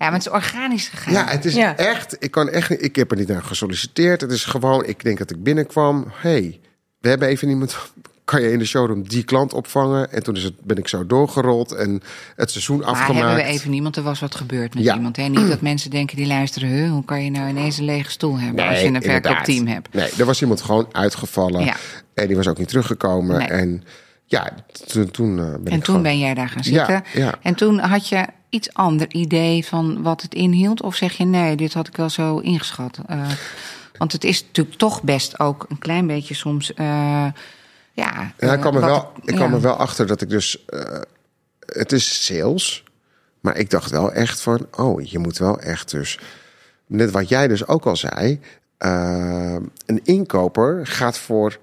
[0.00, 1.12] Ja, maar het is organisch gegaan.
[1.12, 1.76] Ja, het is Ja.
[1.76, 2.16] echt.
[2.18, 2.70] Ik kan echt.
[2.70, 4.20] niet- Ik heb er niet naar gesolliciteerd.
[4.20, 4.84] Het is gewoon.
[4.84, 6.06] Ik denk dat ik binnenkwam.
[6.14, 6.60] hey,
[6.98, 7.76] we hebben even iemand.
[8.24, 10.12] Kan je in de showroom die klant opvangen?
[10.12, 12.00] En toen is het, ben ik zo doorgerold en
[12.36, 13.26] het seizoen maar afgemaakt.
[13.26, 14.94] hebben we even niemand, er was wat gebeurd met Ja.
[14.94, 15.16] iemand.
[15.16, 15.22] Hè?
[15.28, 18.38] Niet dat mensen denken die luisteren, huh, hoe kan je nou ineens een lege stoel
[18.38, 19.94] hebben als je een verkoopteam hebt.
[19.94, 21.64] Nee, er was iemand gewoon uitgevallen.
[21.64, 21.76] Ja.
[22.14, 23.38] En die was ook niet teruggekomen.
[23.38, 23.46] Nee.
[23.48, 23.84] En
[24.24, 24.52] ja,
[24.86, 27.22] toen, toen eh, ben En ik toen gewoon- ben jij daar gaan Ja, zitten.
[27.22, 27.34] ja.
[27.42, 30.82] En toen had je iets ander idee van wat het inhield?
[30.82, 32.98] Of zeg je nee, dit had ik wel zo ingeschat?
[33.06, 33.30] Eh,
[33.98, 36.74] want het is natuurlijk toch best ook een klein beetje soms.
[36.74, 37.26] eh,
[37.92, 39.54] ja, Ja, ik kwam er eh, wel, ik kwam ja.
[39.54, 40.64] er wel achter dat ik dus...
[40.66, 41.00] eh,
[41.66, 42.84] het is sales,
[43.40, 44.66] maar ik dacht wel echt van...
[44.76, 46.18] Oh, je moet wel echt dus...
[46.86, 48.40] Net wat jij dus ook al zei...
[48.78, 51.58] eh, een inkoper gaat voor...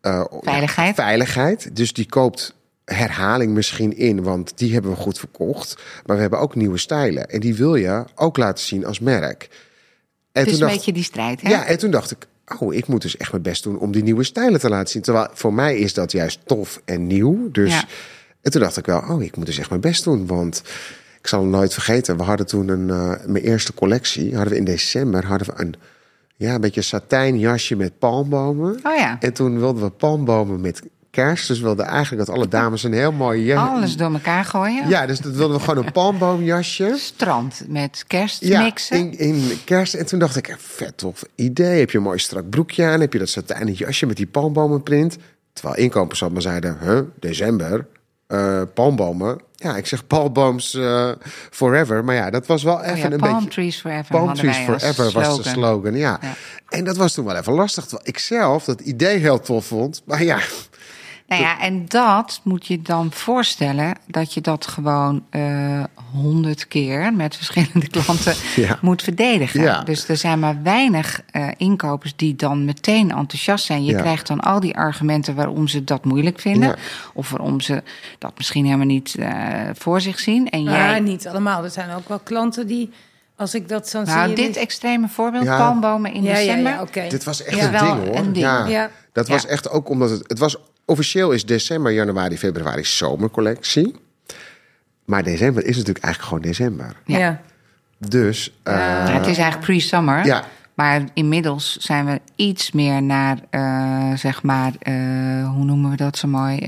[0.00, 0.94] eh, Veiligheid.
[0.94, 1.76] Veiligheid.
[1.76, 5.76] Dus die koopt herhaling misschien in, want die hebben we goed verkocht.
[6.06, 7.28] Maar we hebben ook nieuwe stijlen.
[7.30, 9.48] En die wil je ook laten zien als merk.
[10.32, 11.48] En Het is een dacht- beetje die strijd, hè?
[11.50, 12.26] ja, en toen dacht ik,
[12.58, 15.02] oh, ik moet dus echt mijn best doen om die nieuwe stijlen te laten zien.
[15.02, 17.50] Terwijl voor mij is dat juist tof en nieuw.
[17.50, 17.84] Dus Ja.
[18.42, 20.26] en toen dacht ik wel, oh, ik moet dus echt mijn best doen.
[20.26, 20.62] Want
[21.20, 24.58] ik zal het nooit vergeten, we hadden toen een, eh, mijn eerste collectie, hadden we
[24.58, 25.74] in december, hadden we een,
[26.36, 28.80] ja, een beetje satijn jasje met palmbomen.
[28.82, 29.16] Oh ja.
[29.20, 30.82] En toen wilden we palmbomen met
[31.14, 31.48] kerst.
[31.48, 33.52] Dus we wilden eigenlijk dat alle dames een heel mooi.
[33.54, 34.88] Alles door elkaar gooien.
[34.88, 36.94] Ja, dus dat wilden we gewoon een palmboomjasje.
[36.98, 38.96] Strand met kerst Ja, mixen.
[38.96, 39.94] in, in kerst.
[39.94, 41.78] En toen dacht ik, vet tof idee.
[41.78, 43.00] Heb je een mooi strak broekje aan?
[43.00, 45.16] Heb je dat satijnen jasje met die palmbomenprint?
[45.52, 47.86] Terwijl inkopers al maar zeiden, huh, december,
[48.26, 49.40] eh, palmbomen.
[49.52, 51.10] Ja, ik zeg palmbooms eh,
[51.50, 52.04] forever.
[52.04, 53.48] Maar ja, dat was wel even Oh ja, een Palm beetje...
[53.48, 54.04] Trees Forever.
[54.04, 55.52] Palm Trees Forever was de slogan.
[55.52, 56.18] slogan, ja.
[56.22, 56.34] Ja.
[56.68, 57.84] En dat was toen wel even lastig.
[57.84, 60.02] Terwijl ik zelf dat idee heel tof vond.
[60.04, 60.38] Maar ja,
[61.40, 67.12] Nou ja, en dat moet je dan voorstellen dat je dat gewoon eh, honderd keer
[67.14, 68.78] met verschillende klanten Ja.
[68.80, 69.60] moet verdedigen.
[69.62, 69.82] Ja.
[69.82, 73.84] Dus er zijn maar weinig eh, inkopers die dan meteen enthousiast zijn.
[73.84, 74.00] Je Ja.
[74.00, 76.68] krijgt dan al die argumenten waarom ze dat moeilijk vinden.
[76.68, 76.74] Ja.
[77.14, 77.82] Of waarom ze
[78.18, 79.30] dat misschien helemaal niet eh,
[79.74, 80.50] voor zich zien.
[80.50, 81.64] En Ja, jij, niet allemaal.
[81.64, 82.90] Er zijn ook wel klanten die,
[83.36, 84.36] als ik dat zo nou, zie...
[84.36, 85.56] dit extreme voorbeeld, Ja.
[85.58, 86.72] palmbomen in ja, ja, december.
[86.72, 87.06] ja, oké.
[87.08, 88.16] Dit was echt Ja, een ding hoor.
[88.16, 88.44] een ding.
[88.46, 88.90] Ja, Ja.
[89.12, 89.48] Dat was Ja.
[89.48, 90.22] echt ook omdat het.
[90.26, 93.94] Het was officieel is december, januari, februari zomercollectie.
[95.04, 96.96] Maar december is natuurlijk eigenlijk gewoon december.
[97.04, 97.40] Ja.
[97.98, 98.52] Dus.
[98.62, 100.26] eh, Ja, het is eigenlijk pre-summer.
[100.26, 100.44] Ja.
[100.74, 104.94] Maar inmiddels zijn we iets meer naar, eh, zeg maar, eh,
[105.50, 106.58] hoe noemen we dat zo mooi?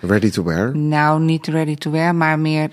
[0.00, 0.76] Ready to wear.
[0.76, 2.70] nou, niet ready to wear, maar meer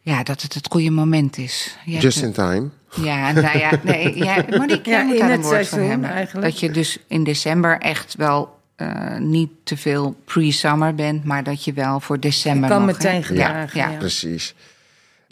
[0.00, 1.76] ja, dat het het goede moment is.
[1.84, 2.68] Je Just in time.
[3.02, 6.10] Ja, nou ja, nee, ja, Monique, jij Ja, moet in daar een woord seizoen hebben.
[6.10, 6.46] eigenlijk.
[6.50, 11.64] Dat je dus in december echt wel eh, niet te veel pre-summer bent, maar dat
[11.64, 13.92] je wel voor december Je kan mag, meteen gedragen, Ja, ja.
[13.92, 13.98] ja.
[13.98, 14.54] Precies.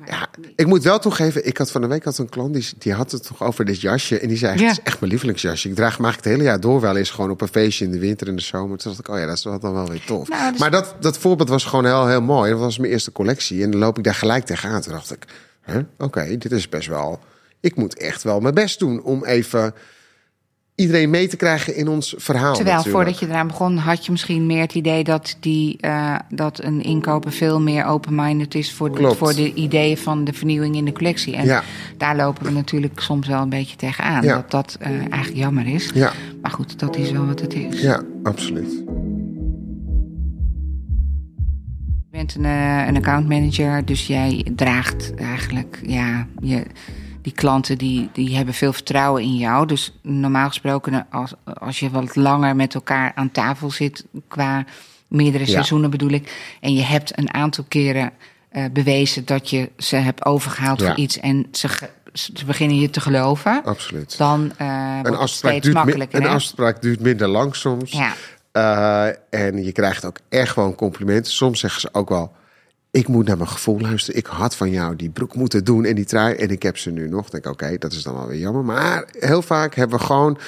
[0.06, 2.92] Ja, ik moet wel toegeven, ik had van de week had een klant die, die
[2.92, 4.18] had het toch over dit jasje.
[4.18, 4.62] En die zei: Ja.
[4.68, 5.68] Het is echt mijn lievelingsjasje.
[5.68, 7.90] Ik draag hem eigenlijk het hele jaar door wel eens gewoon op een feestje in
[7.90, 8.78] de winter en de zomer.
[8.78, 10.28] Toen dacht ik: Oh ja, dat is wel dan wel weer tof.
[10.28, 12.50] Nou, is- Maar dat, dat voorbeeld was gewoon heel, heel mooi.
[12.50, 13.62] Dat was mijn eerste collectie.
[13.62, 14.80] En dan loop ik daar gelijk tegenaan.
[14.80, 15.24] Toen dacht ik:
[15.60, 17.20] hè, Oké, dit is best wel.
[17.60, 19.74] Ik moet echt wel mijn best doen om even
[20.76, 22.54] iedereen mee te krijgen in ons verhaal.
[22.54, 23.04] Terwijl natuurlijk.
[23.04, 26.82] voordat je eraan begon, had je misschien meer het idee dat, die, eh, dat een
[26.82, 29.16] inkoper veel meer open-minded is voor de, Klopt.
[29.16, 31.36] voor de ideeën van de vernieuwing in de collectie.
[31.36, 31.62] En Ja.
[31.96, 34.22] daar lopen we natuurlijk soms wel een beetje tegenaan.
[34.22, 34.34] Ja.
[34.34, 35.90] Dat dat eh, eigenlijk jammer is.
[35.94, 36.12] Ja,
[36.42, 37.80] Maar goed, dat is wel wat het is.
[37.80, 38.82] ja, absoluut.
[42.10, 46.62] Je bent een, eh, een accountmanager, dus jij draagt eigenlijk, ja, je,
[47.26, 49.66] die klanten die, die hebben veel vertrouwen in jou.
[49.66, 54.64] Dus normaal gesproken, als, als je wat langer met elkaar aan tafel zit, qua
[55.08, 55.50] meerdere Ja.
[55.50, 58.12] seizoenen bedoel ik, en je hebt een aantal keren
[58.48, 60.86] eh, bewezen dat je ze hebt overgehaald Ja.
[60.86, 61.68] voor iets en ze,
[62.12, 64.18] ze beginnen je te geloven, absoluut.
[64.18, 66.20] dan wordt Een het steeds makkelijker.
[66.20, 67.90] een afspraak duurt minder lang soms.
[67.92, 68.12] Ja.
[68.52, 71.32] Eh, en je krijgt ook echt gewoon complimenten.
[71.32, 72.32] Soms zeggen ze ook wel:
[72.96, 74.20] Ik moet naar mijn gevoel luisteren.
[74.20, 76.34] Ik had van jou die broek moeten doen en die trui.
[76.34, 77.30] En ik heb ze nu nog.
[77.30, 78.64] Denk oké, dat is dan wel weer jammer.
[78.64, 80.38] Maar heel vaak hebben we gewoon.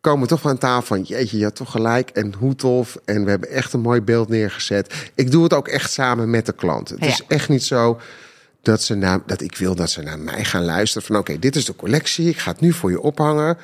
[0.00, 2.96] Komen we toch van tafel van jeetje, je had toch gelijk en hoe tof.
[3.04, 5.10] En we hebben echt een mooi beeld neergezet.
[5.14, 6.88] Ik doe het ook echt samen met de klant.
[6.88, 7.06] Het Ja.
[7.06, 8.00] is echt niet zo
[8.62, 11.06] dat, ze naar, dat ik wil dat ze naar mij gaan luisteren.
[11.06, 12.28] Van oké, dit is de collectie.
[12.28, 13.58] Ik ga het nu voor je ophangen.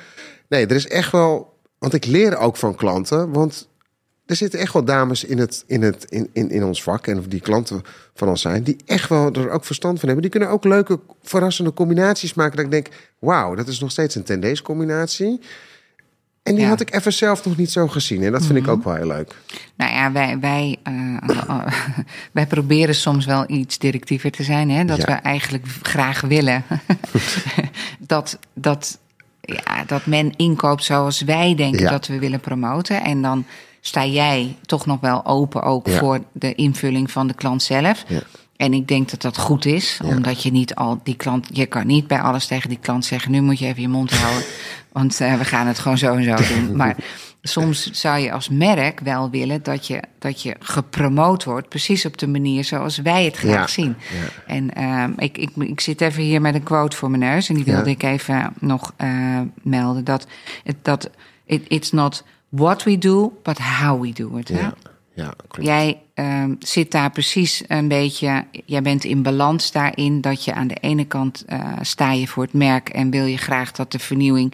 [0.49, 1.53] Nee, er is echt wel.
[1.79, 3.31] Want ik leer ook van klanten.
[3.31, 3.67] Want
[4.25, 7.07] er zitten echt wel dames in, het, in, het, in, in, in ons vak.
[7.07, 7.81] En die klanten
[8.13, 8.63] van ons zijn.
[8.63, 10.21] Die echt wel er ook verstand van hebben.
[10.29, 12.55] Die kunnen ook leuke, verrassende combinaties maken.
[12.55, 12.87] Dat ik denk:
[13.19, 15.39] wauw, dat is nog steeds een ten combinatie.
[16.43, 16.69] En die Ja.
[16.69, 18.23] had ik even zelf nog niet zo gezien.
[18.23, 19.35] En dat vind ik ook wel heel leuk.
[19.75, 21.67] Nou ja, wij, wij, eh,
[22.31, 24.69] wij proberen soms wel iets directiever te zijn.
[24.69, 24.85] Hè?
[24.85, 25.05] Dat Ja.
[25.05, 26.63] we eigenlijk graag willen
[27.99, 28.99] dat, dat,
[29.41, 31.89] ja, dat men inkoopt zoals wij denken Ja.
[31.89, 33.03] dat we willen promoten.
[33.03, 33.45] En dan
[33.87, 35.97] sta jij toch nog wel open ook Ja.
[35.97, 38.03] voor de invulling van de klant zelf.
[38.07, 38.21] Ja.
[38.55, 41.87] En ik denk dat dat goed is, omdat je niet al die klant, je kan
[41.87, 44.43] niet bij alles tegen die klant zeggen: nu moet je even je mond houden,
[44.91, 46.75] want eh, we gaan het gewoon zo en zo doen.
[46.75, 46.95] Maar
[47.41, 52.17] soms zou je als merk wel willen dat je, dat je gepromoot wordt, precies op
[52.17, 53.95] de manier zoals wij het graag zien.
[54.11, 54.53] ja.
[54.53, 57.55] En ehm, ik, ik, ik zit even hier met een quote voor mijn neus en
[57.55, 60.27] die wilde ik even nog eh, melden: dat,
[60.63, 61.09] het, dat
[61.45, 62.23] it, it's not
[62.55, 64.47] what we do, but how we do it.
[64.47, 64.59] hè?
[64.59, 64.73] Ja,
[65.13, 65.67] ja klopt.
[65.67, 68.45] Jij ehm, zit daar precies een beetje.
[68.65, 72.43] Jij bent in balans daarin dat je aan de ene kant eh, sta je voor
[72.43, 74.53] het merk en wil je graag dat de vernieuwing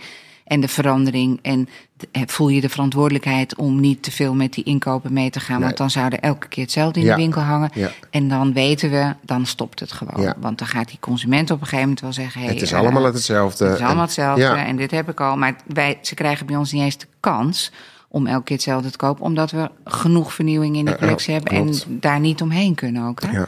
[0.51, 1.69] en de verandering en
[2.11, 5.55] eh, voel je de verantwoordelijkheid om niet te veel met die inkopen mee te gaan,
[5.55, 5.65] Nee.
[5.65, 7.15] want dan zou er elke keer hetzelfde in Ja.
[7.15, 7.69] de winkel hangen.
[7.73, 7.91] Ja.
[8.09, 10.21] En dan weten we, dan stopt het gewoon.
[10.23, 10.35] Ja.
[10.39, 12.79] Want dan gaat die consument op een gegeven moment wel zeggen: hey, het is eh,
[12.79, 13.63] allemaal hetzelfde.
[13.65, 15.37] het is allemaal En- hetzelfde en dit heb ik al.
[15.37, 17.71] Maar wij, ze krijgen bij ons niet eens de kans
[18.07, 19.23] om elke keer hetzelfde te kopen.
[19.23, 21.53] Omdat we genoeg vernieuwing in de collectie hebben.
[21.53, 21.83] klopt.
[21.85, 23.21] En daar niet omheen kunnen ook.
[23.21, 23.31] Hè?
[23.31, 23.47] Ja.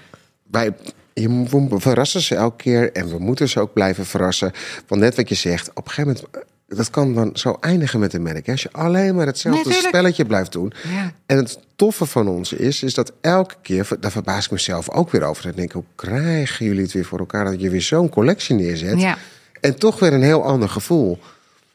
[0.52, 0.72] Wij,
[1.14, 4.52] je, moet- we verrassen ze elke keer en we moeten ze ook blijven verrassen.
[4.88, 6.46] Want net wat je zegt, op een gegeven moment...
[6.76, 8.46] Dat kan dan zo eindigen met een merk.
[8.46, 8.52] hè.
[8.52, 10.74] Als je alleen maar hetzelfde spelletje blijft doen.
[10.94, 11.12] Ja.
[11.26, 13.88] En het toffe van ons is, is dat elke keer...
[14.00, 15.44] Daar verbaas ik mezelf ook weer over.
[15.44, 17.46] Dan denk ik, hoe krijgen jullie het weer voor elkaar...
[17.46, 19.02] dat je weer zo'n collectie neerzet?
[19.02, 19.18] Ja.
[19.62, 21.20] En toch weer een heel ander gevoel.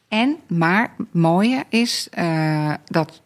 [0.07, 3.21] En, maar het mooie is eh, dat,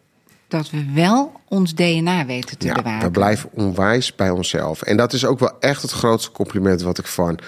[0.48, 3.06] dat we wel ons DNA weten te Ja, bewaken.
[3.06, 4.82] we blijven onwijs bij onszelf.
[4.82, 7.38] En dat is ook wel echt het grootste compliment wat ik van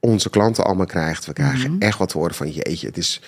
[0.00, 1.26] onze klanten allemaal krijg.
[1.26, 1.82] We krijgen Mhm.
[1.82, 3.20] echt wat te horen van jeetje, het is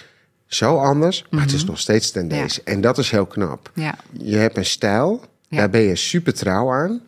[0.49, 2.47] zo anders, maar het is nog steeds ten Ja.
[2.65, 3.71] En dat is heel knap.
[3.75, 3.95] Ja.
[4.13, 5.21] Je hebt een stijl.
[5.49, 7.01] Daar ben je super trouw aan.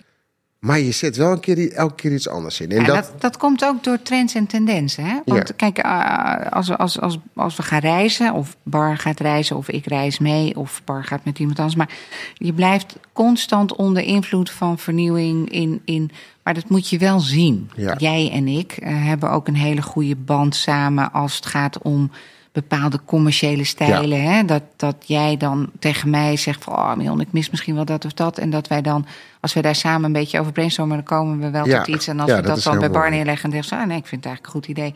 [0.59, 2.71] Maar je zet wel een keer, elke keer iets anders in.
[2.71, 5.05] En Ja, dat, dat, dat, komt ook door trends en tendensen.
[5.05, 5.19] Hè?
[5.25, 5.55] Want Ja.
[5.57, 9.69] kijk, eh, als, we- als, als, als we gaan reizen, of Bar gaat reizen, of
[9.69, 11.77] ik reis mee, of Bar gaat met iemand anders.
[11.77, 11.91] Maar
[12.35, 15.81] je blijft constant onder invloed van vernieuwing in.
[15.85, 16.11] in
[16.43, 17.71] maar dat moet je wel zien.
[17.77, 17.95] Ja.
[17.99, 22.11] Jij en ik eh, hebben ook een hele goede band samen als het gaat om
[22.53, 24.23] bepaalde commerciële stijlen.
[24.23, 24.45] Hè?
[24.45, 26.75] Dat, dat jij dan tegen mij zegt van...
[26.75, 28.39] oh Mion, ik mis misschien wel dat of dat.
[28.39, 29.07] En dat wij dan,
[29.41, 30.97] als we daar samen een beetje over brainstormen...
[30.97, 31.83] dan komen we wel Ja.
[31.83, 32.07] tot iets.
[32.07, 33.51] En als Ja, we dat dan bij Bar neerleggen...
[33.51, 34.95] dan zeggen ze, ah, nee, ik vind het eigenlijk een goed idee.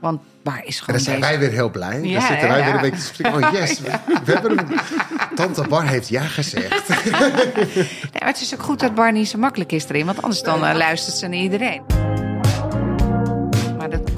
[0.00, 1.36] Want Bar is en gewoon dan zijn bezig.
[1.36, 2.00] wij weer heel blij.
[2.02, 2.64] Ja, dan zitten wij ja.
[2.64, 3.44] weer een beetje te spreken.
[3.44, 3.90] Oh yes, we,
[4.24, 4.66] we hebben hem.
[5.34, 6.88] Tante Bar heeft ja gezegd.
[8.12, 10.06] Nee, maar het is ook goed dat Bar niet zo makkelijk is erin...
[10.06, 11.82] want anders dan eh, luistert ze naar iedereen.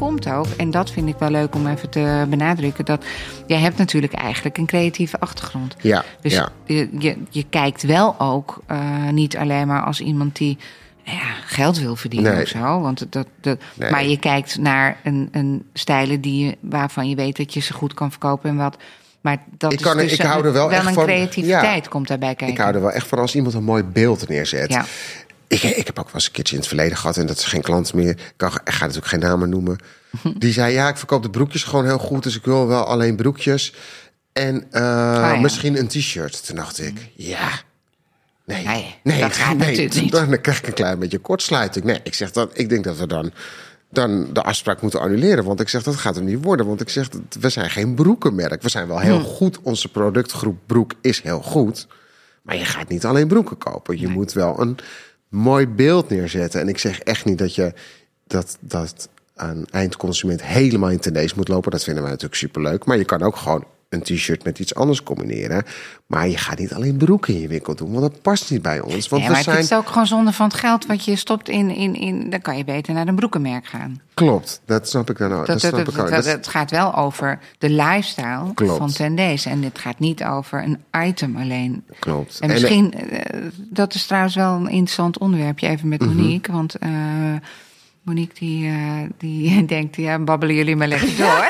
[0.02, 2.84] Komt ook, en dat vind ik wel leuk om even te benadrukken...
[2.84, 3.04] dat
[3.46, 5.76] jij hebt natuurlijk eigenlijk een creatieve achtergrond.
[5.80, 6.48] Ja, Dus ja.
[6.66, 10.58] je, je, je kijkt wel ook eh, niet alleen maar als iemand die
[11.02, 12.42] ja, geld wil verdienen Nee.
[12.42, 12.80] of zo.
[12.80, 13.90] Want dat, dat, Nee.
[13.90, 17.72] Maar je kijkt naar een, een stijlen die je, waarvan je weet dat je ze
[17.72, 18.76] goed kan verkopen en wat.
[19.20, 21.04] Maar dat Ik is kan er- dus ik hou er wel echt een van.
[21.04, 21.90] creativiteit Ja.
[21.90, 22.56] komt daarbij kijken.
[22.56, 24.70] Ik hou er wel echt van als iemand een mooi beeld neerzet.
[24.72, 24.84] Ja.
[25.52, 27.16] Ik, ik heb ook wel eens een keertje in het verleden gehad...
[27.16, 28.08] en dat is geen klant meer.
[28.10, 29.78] Ik, kan, ik ga natuurlijk geen namen noemen.
[30.38, 32.22] Die zei, ja, ik verkoop de broekjes gewoon heel goed...
[32.22, 33.74] dus ik wil wel alleen broekjes.
[34.32, 35.36] En eh, ja.
[35.40, 36.46] misschien een t-shirt.
[36.46, 37.48] Toen dacht ik, ja...
[38.44, 40.12] Nee, Nee, dat gaat natuurlijk niet.
[40.12, 41.84] Dan krijg ik een klein beetje kortsluiting.
[41.84, 43.32] Nee, ik zeg dan, ik denk dat we dan,
[43.90, 45.44] dan de afspraak moeten annuleren.
[45.44, 46.66] Want ik zeg, dat gaat hem niet worden.
[46.66, 48.62] Want ik zeg, dat- we zijn geen broekenmerk.
[48.62, 49.24] We zijn wel heel Hm.
[49.24, 49.58] goed.
[49.62, 51.86] Onze productgroep broek is heel goed.
[52.42, 54.00] Maar je gaat niet alleen broeken kopen.
[54.00, 54.76] Je moet wel een
[55.32, 56.60] mooi beeld neerzetten.
[56.60, 57.72] En ik zeg echt niet dat je
[58.26, 61.70] dat, dat een eindconsument helemaal in tendees moet lopen.
[61.70, 62.84] Dat vinden wij natuurlijk superleuk.
[62.84, 65.64] Maar je kan ook gewoon een t-shirt met iets anders combineren.
[66.06, 67.90] Maar je gaat niet alleen broeken in je winkel doen.
[67.92, 69.08] Want dat past niet bij ons.
[69.08, 69.56] Want Ja, we maar zijn...
[69.56, 72.30] het is ook gewoon zonde van het geld wat je stopt in, in, in.
[72.30, 74.00] Dan kan je beter naar een broekenmerk gaan.
[74.14, 75.38] Klopt, dat snap ik dan ook.
[75.38, 76.24] Dat, Dat, dat, snap dat, ik ook.
[76.24, 78.76] het gaat wel over de lifestyle Klopt.
[78.78, 79.44] van Tendees.
[79.46, 81.84] En het gaat niet over een item alleen.
[81.98, 82.38] Klopt.
[82.40, 86.16] En En, misschien, eh, dat is trouwens wel een interessant onderwerpje even met Mhm.
[86.16, 86.52] Monique.
[86.52, 86.90] Want eh,
[88.02, 88.76] Monique die, eh,
[89.18, 91.48] die denkt, ja, babbelen jullie maar lekker door.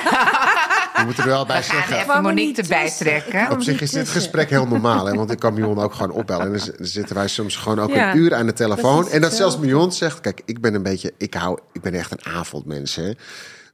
[1.03, 2.11] We moeten er wel bij We gaan zeggen.
[2.11, 3.51] even Monique niet erbij trekken.
[3.51, 5.15] Op zich is dit gesprek heel normaal, hè?
[5.15, 6.47] want ik kan Mion ook gewoon opbellen.
[6.47, 9.09] En dan zitten wij soms gewoon ook Ja, een uur aan de telefoon.
[9.09, 9.59] En dat zelfs.
[9.59, 12.95] Mion zegt: Kijk, ik ben een beetje, ik hou, ik ben echt een avondmens.
[12.95, 13.13] Hè?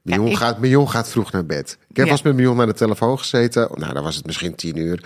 [0.02, 1.78] Mion, ik- gaat, Mion gaat vroeg naar bed.
[1.98, 2.18] Ik heb Ja.
[2.22, 3.68] eens met Mion aan de telefoon gezeten.
[3.74, 5.02] Nou, dan was het misschien tien uur.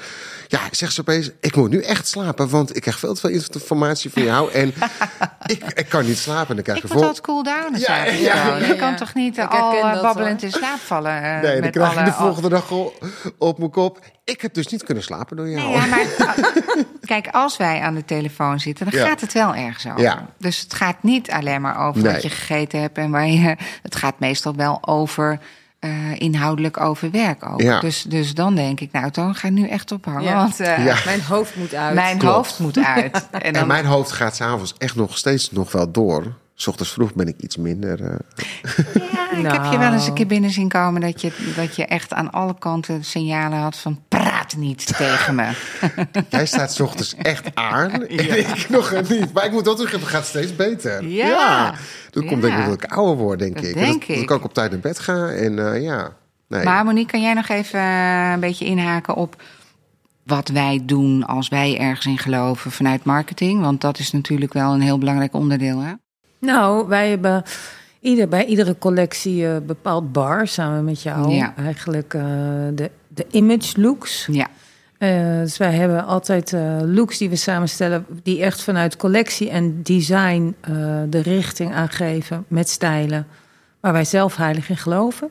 [0.48, 3.30] Ja, zegt ze opeens: Ik moet nu echt slapen, want ik krijg veel te veel
[3.30, 4.52] informatie van jou.
[4.52, 4.68] En
[5.46, 6.48] ik, ik kan niet slapen.
[6.48, 7.76] En dan krijg Ik altijd cool down.
[7.78, 10.50] Ja, Ja, ja, Je kan toch niet Ik al dat, babbelend hoor.
[10.50, 11.22] in slaap vallen?
[11.22, 12.94] eh, Nee, dan met krijg alle- de volgende dag al
[13.38, 13.98] op mijn kop.
[14.24, 15.62] Ik heb dus niet kunnen slapen door jou.
[15.68, 19.06] Nee, ja, maar ah, kijk, als wij aan de telefoon zitten, dan Ja.
[19.06, 20.00] gaat het wel ergens over.
[20.00, 20.26] Ja.
[20.38, 22.12] Dus het gaat niet alleen maar over Nee.
[22.12, 23.56] wat je gegeten hebt en waar je.
[23.82, 25.38] Het gaat meestal wel over.
[25.82, 25.90] Eh,
[26.20, 27.60] inhoudelijk over werk ook.
[27.60, 27.80] Ja.
[27.80, 30.22] Dus, dus dan denk ik, nou, dan ga ik nu echt ophangen.
[30.22, 30.36] Ja.
[30.36, 30.96] Want eh, Ja.
[31.04, 31.94] Mijn hoofd moet uit.
[31.94, 32.34] mijn Klopt.
[32.34, 33.26] hoofd moet uit.
[33.30, 36.32] En En dan, mijn hoofd gaat s'avonds echt nog steeds nog wel door.
[36.54, 38.00] S ochtends vroeg ben ik iets minder.
[38.00, 38.14] eh,
[39.12, 41.84] ja, ik heb je wel eens een keer binnen zien komen dat je, dat je
[41.86, 45.50] echt aan alle kanten signalen had van praat niet tegen me.
[46.28, 49.32] Jij staat 's ochtends echt aan en ik nog niet.
[49.32, 51.04] Maar ik moet wel terug het gaat steeds beter.
[51.08, 51.74] Ja.
[52.10, 52.48] Dat komt Ja.
[52.48, 53.74] denk ik omdat ik ouder word, denk Dat ik.
[53.74, 54.22] denk dat, dat ik.
[54.22, 55.28] ik ook op tijd naar bed ga.
[55.28, 56.16] En eh, ja,
[56.48, 56.64] nee.
[56.64, 59.42] Maar Monique, kan jij nog even eh, een beetje inhaken op
[60.24, 63.60] wat wij doen als wij ergens in geloven vanuit marketing?
[63.60, 65.78] Want dat is natuurlijk wel een heel belangrijk onderdeel.
[65.80, 65.92] Hè?
[66.46, 67.42] Nou, wij hebben
[68.00, 71.30] ieder, bij iedere collectie een bepaald bar samen met jou.
[71.32, 71.54] Ja.
[71.56, 72.22] Eigenlijk eh,
[72.74, 74.28] de, de image looks.
[74.30, 74.48] Ja,
[74.98, 79.82] Eh, dus wij hebben altijd eh, looks die we samenstellen, die echt vanuit collectie en
[79.82, 80.72] design eh,
[81.08, 83.26] de richting aangeven met stijlen
[83.80, 85.28] waar wij zelf heilig in geloven.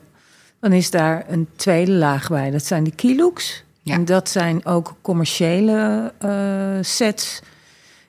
[0.60, 2.50] Dan is daar een tweede laag bij.
[2.50, 3.64] Dat zijn de key looks.
[3.82, 3.94] Ja.
[3.94, 6.30] En dat zijn ook commerciële eh,
[6.80, 7.40] sets.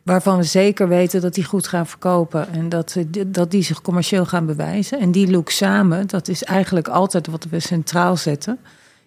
[0.04, 2.54] Waarvan we zeker weten dat die goed gaan verkopen.
[2.54, 5.00] En dat, eh, die- dat die zich commercieel gaan bewijzen.
[5.00, 8.58] En die look samen, dat is eigenlijk altijd wat we centraal zetten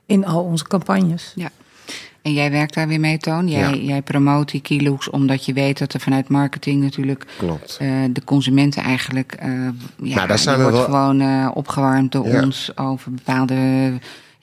[0.07, 1.33] in al onze campagnes.
[1.35, 1.49] ja.
[2.23, 3.49] En jij werkt daar weer mee, Toon.
[3.49, 3.75] Jij, Ja.
[3.77, 7.77] jij promoot die keylooks omdat je weet dat er vanuit marketing natuurlijk Klopt.
[7.81, 9.33] eh, de consumenten eigenlijk.
[9.33, 9.49] eh
[10.03, 12.43] ja, Nou, daar zijn die we wordt wel- gewoon eh, opgewarmd door Ja.
[12.43, 13.55] ons over bepaalde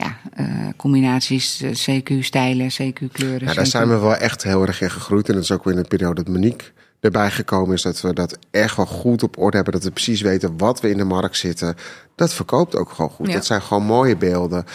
[0.04, 3.48] ja, eh, combinaties, eh, CQ-stijlen, CQ-kleuren.
[3.48, 5.28] Ja, daar zijn we wel echt heel erg in gegroeid.
[5.28, 6.68] En dat is ook weer in de periode dat Monique
[7.00, 7.82] erbij gekomen is.
[7.82, 9.74] Dat we dat echt wel goed op orde hebben.
[9.74, 11.76] Dat we precies weten wat we in de markt zitten.
[12.16, 13.28] Dat verkoopt ook gewoon goed.
[13.28, 13.34] Ja.
[13.34, 14.66] Dat zijn gewoon mooie beelden.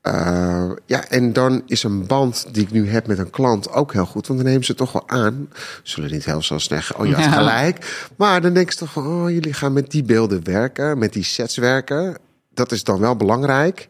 [0.00, 3.92] Eh, ja, en dan is een band die ik nu heb met een klant ook
[3.92, 4.26] heel goed.
[4.26, 5.48] Want dan nemen ze toch wel aan.
[5.82, 7.30] Zullen niet heel zo zeggen, oh je had Ja.
[7.30, 8.06] gelijk.
[8.16, 10.98] Maar dan denk je toch van, oh jullie gaan met die beelden werken.
[10.98, 12.16] Met die sets werken.
[12.54, 13.88] Dat is dan wel belangrijk.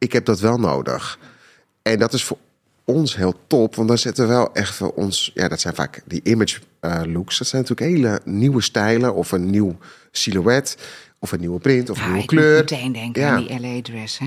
[0.00, 1.18] Ik heb dat wel nodig.
[1.82, 2.38] En dat is voor
[2.84, 3.74] ons heel top.
[3.74, 5.30] Want dan zetten we wel echt voor ons...
[5.34, 7.38] Ja, dat zijn vaak die image eh, looks.
[7.38, 9.14] Dat zijn natuurlijk hele nieuwe stijlen.
[9.14, 9.78] Of een nieuw
[10.10, 10.76] silhouet.
[11.18, 11.90] Of een nieuwe print.
[11.90, 12.58] Of een Ja, nieuwe ik moet kleur.
[12.58, 13.34] meteen denken Ja.
[13.34, 14.18] aan die LA-dress.
[14.18, 14.26] Hè?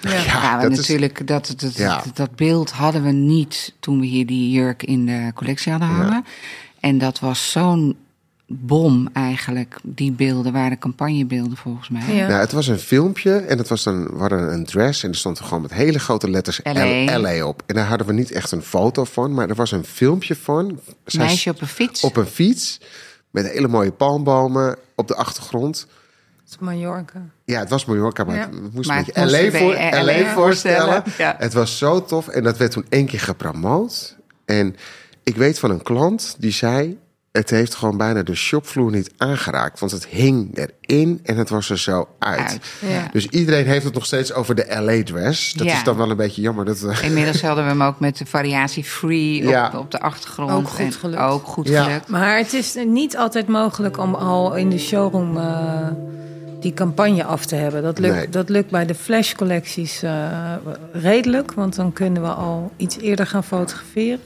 [0.00, 0.22] Ja.
[0.24, 2.02] Ja, dat is- natuurlijk, dat, dat, Ja.
[2.14, 6.24] dat beeld hadden we niet toen we hier die jurk in de collectie hadden hangen.
[6.80, 7.96] En dat was zo'n
[8.52, 9.76] bom eigenlijk.
[9.82, 12.14] Die beelden waren campagnebeelden volgens mij.
[12.14, 12.26] Ja.
[12.26, 15.16] Nou, het was een filmpje en het was dan, we hadden een dress en er
[15.16, 16.84] stond er gewoon met hele grote letters LA.
[17.16, 17.62] L- LA op.
[17.66, 20.80] En daar hadden we niet echt een foto van, maar er was een filmpje van.
[21.04, 22.02] Zij Meisje op een fiets.
[22.04, 22.80] op een fiets
[23.30, 25.86] met hele mooie palmbomen op de achtergrond.
[26.60, 27.22] Mallorca.
[27.44, 28.40] Ja, het was Mallorca, maar Ja.
[28.62, 30.32] het moest Maar een beetje LA, een voor, LA LA voorstellen.
[30.34, 31.34] voorstellen, ja.
[31.38, 34.16] Het was zo tof en dat werd toen één keer gepromoot.
[34.44, 34.76] En
[35.22, 36.98] ik weet van een klant die zei...
[37.32, 39.80] het heeft gewoon bijna de shopvloer niet aangeraakt.
[39.80, 42.38] Want het hing erin en het was er zo uit.
[42.40, 43.08] Uit, ja.
[43.12, 45.52] Dus iedereen heeft het nog steeds over de LA-dress.
[45.52, 45.72] Dat Ja.
[45.74, 46.64] is dan wel een beetje jammer.
[46.64, 49.72] Dat, eh, Inmiddels hadden we hem ook met de variatie free op, Ja.
[49.78, 50.50] op de achtergrond.
[50.50, 51.22] Ook goed gelukt.
[51.22, 51.82] Ook goed Ja.
[51.84, 52.08] gelukt.
[52.08, 55.86] Maar het is niet altijd mogelijk om al in de showroom eh,
[56.60, 57.82] die campagne af te hebben.
[57.82, 58.28] Dat lukt, Nee.
[58.28, 60.12] dat lukt bij de flash-collecties eh,
[60.92, 64.20] redelijk, want dan kunnen we al iets eerder gaan fotograferen.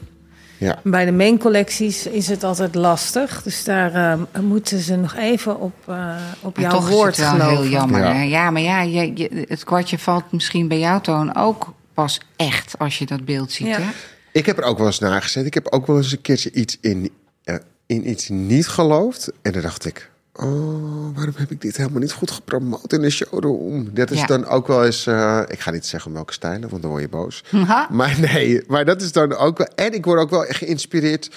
[0.57, 0.79] Ja.
[0.83, 3.41] Bij de main-collecties is het altijd lastig.
[3.43, 7.23] Dus daar eh, moeten ze nog even op, eh, op Maar jouw toch woord is
[7.23, 7.61] het wel geloven.
[7.63, 8.23] heel jammer.
[8.23, 8.49] Ja.
[8.51, 12.97] Maar ja, je, je- het kwartje valt misschien bij jou, Toon, ook pas echt als
[12.97, 13.67] je dat beeld ziet.
[13.67, 13.79] Ja.
[13.79, 13.89] Hè?
[14.31, 15.45] Ik heb er ook wel eens naar gezet.
[15.45, 17.11] Ik heb ook wel eens een keertje iets in,
[17.43, 19.31] eh, in iets niet geloofd.
[19.41, 23.09] En dan dacht ik, oh, waarom heb ik dit helemaal niet goed gepromoot in de
[23.09, 23.89] showroom?
[23.93, 24.25] Dat is Ja.
[24.25, 27.09] dan ook wel eens, eh, ik ga niet zeggen welke stijlen, want dan word je
[27.09, 27.43] boos.
[27.89, 29.67] Maar nee, maar dat is dan ook wel.
[29.75, 31.31] En ik word ook wel geïnspireerd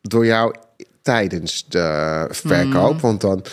[0.00, 0.54] door jou
[1.02, 2.92] tijdens de verkoop.
[2.94, 3.00] Mm.
[3.00, 3.44] Want dan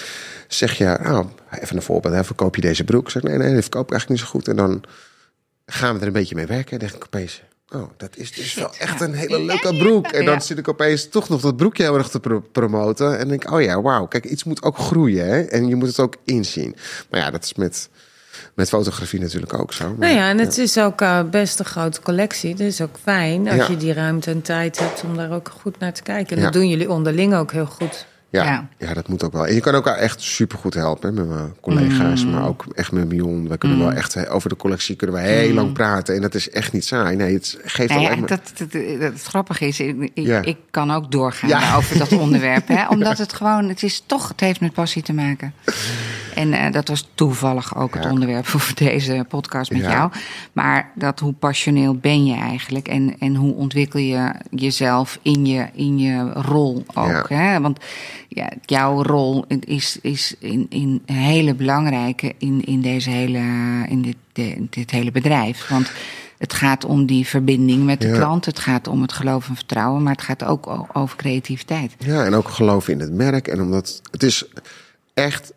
[0.47, 1.25] zeg je, nou,
[1.59, 3.05] even een voorbeeld, hè, verkoop je deze broek?
[3.05, 4.47] Ik zeg, nee, nee, die verkoop ik eigenlijk niet zo goed.
[4.47, 4.83] En dan
[5.65, 6.71] gaan we er een beetje mee werken.
[6.71, 7.43] En dan denk ik opeens,
[7.75, 10.07] oh, dat is dus wel echt een hele leuke broek.
[10.07, 13.17] En dan zit ik opeens toch nog dat broekje heel erg te pro- promoten.
[13.19, 15.25] En denk oh ja, wauw, kijk, iets moet ook groeien.
[15.27, 15.41] Hè?
[15.41, 16.75] En je moet het ook inzien.
[17.09, 17.89] Maar ja, dat is met,
[18.53, 19.85] met fotografie natuurlijk ook zo.
[19.88, 22.55] Maar, Nou ja, en het is ook eh, best een grote collectie.
[22.57, 23.67] Is ook fijn als Ja.
[23.69, 26.31] je die ruimte en tijd hebt om daar ook goed naar te kijken.
[26.35, 26.43] En Ja.
[26.43, 28.05] dat doen jullie onderling ook heel goed.
[28.43, 28.93] Ja, ja.
[28.93, 29.47] Dat moet ook wel.
[29.47, 32.31] En je kan elkaar echt supergoed helpen hè, met mijn collega's, Mm.
[32.31, 33.47] maar ook echt met Mion.
[33.49, 36.15] We kunnen wel echt hè, over de collectie kunnen we heel lang praten.
[36.15, 37.15] En dat is echt niet saai.
[37.15, 38.27] Nee, het geeft Nou ja, maar...
[38.27, 38.81] dat, dat, dat-
[39.13, 40.11] het grappige is, ik,
[40.43, 41.75] ik, kan ook doorgaan Ja.
[41.75, 42.67] over dat onderwerp.
[42.67, 45.53] Hè, omdat het gewoon, het is toch, het heeft met passie te maken.
[46.35, 49.91] En eh, dat was toevallig ook het onderwerp voor deze podcast met Ja.
[49.91, 50.11] jou.
[50.53, 52.87] Maar dat hoe passioneel ben je eigenlijk?
[52.87, 57.25] En, en hoe ontwikkel je jezelf in je, in je rol ook?
[57.29, 57.37] Ja.
[57.37, 57.61] Hè?
[57.61, 57.79] Want
[58.27, 63.41] ja, jouw rol is, is in, in hele belangrijke in, in, deze hele,
[63.89, 65.67] in dit, de- dit hele bedrijf.
[65.69, 65.91] Want
[66.37, 68.15] het gaat om die verbinding met de Ja.
[68.15, 68.45] klant.
[68.45, 70.03] Het gaat om het geloof en vertrouwen.
[70.03, 71.95] Maar het gaat ook over creativiteit.
[71.99, 73.47] Ja, en ook geloven in het merk.
[73.47, 74.43] En omdat het is
[75.13, 75.53] echt,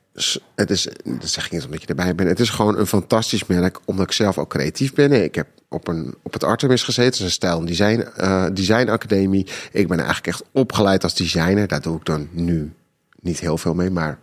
[0.54, 2.28] het is, dat zeg ik niet omdat je erbij bent.
[2.28, 5.12] Het is gewoon een fantastisch merk, omdat ik zelf ook creatief ben.
[5.24, 8.46] Ik heb op, een, op het Artemis gezeten, dat is een stijl- en design, eh
[8.52, 9.46] designacademie.
[9.72, 11.68] Ik ben eigenlijk echt opgeleid als designer.
[11.68, 12.72] Daar doe ik dan nu
[13.20, 14.18] niet heel veel mee, maar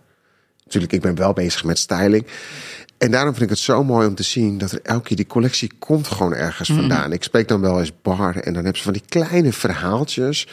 [0.64, 2.26] natuurlijk, ik ben wel bezig met styling.
[2.98, 5.26] En daarom vind ik het zo mooi om te zien dat er elke keer die
[5.26, 7.12] collectie komt gewoon ergens vandaan.
[7.12, 10.48] Ik spreek dan wel eens bar en dan hebben ze van die kleine verhaaltjes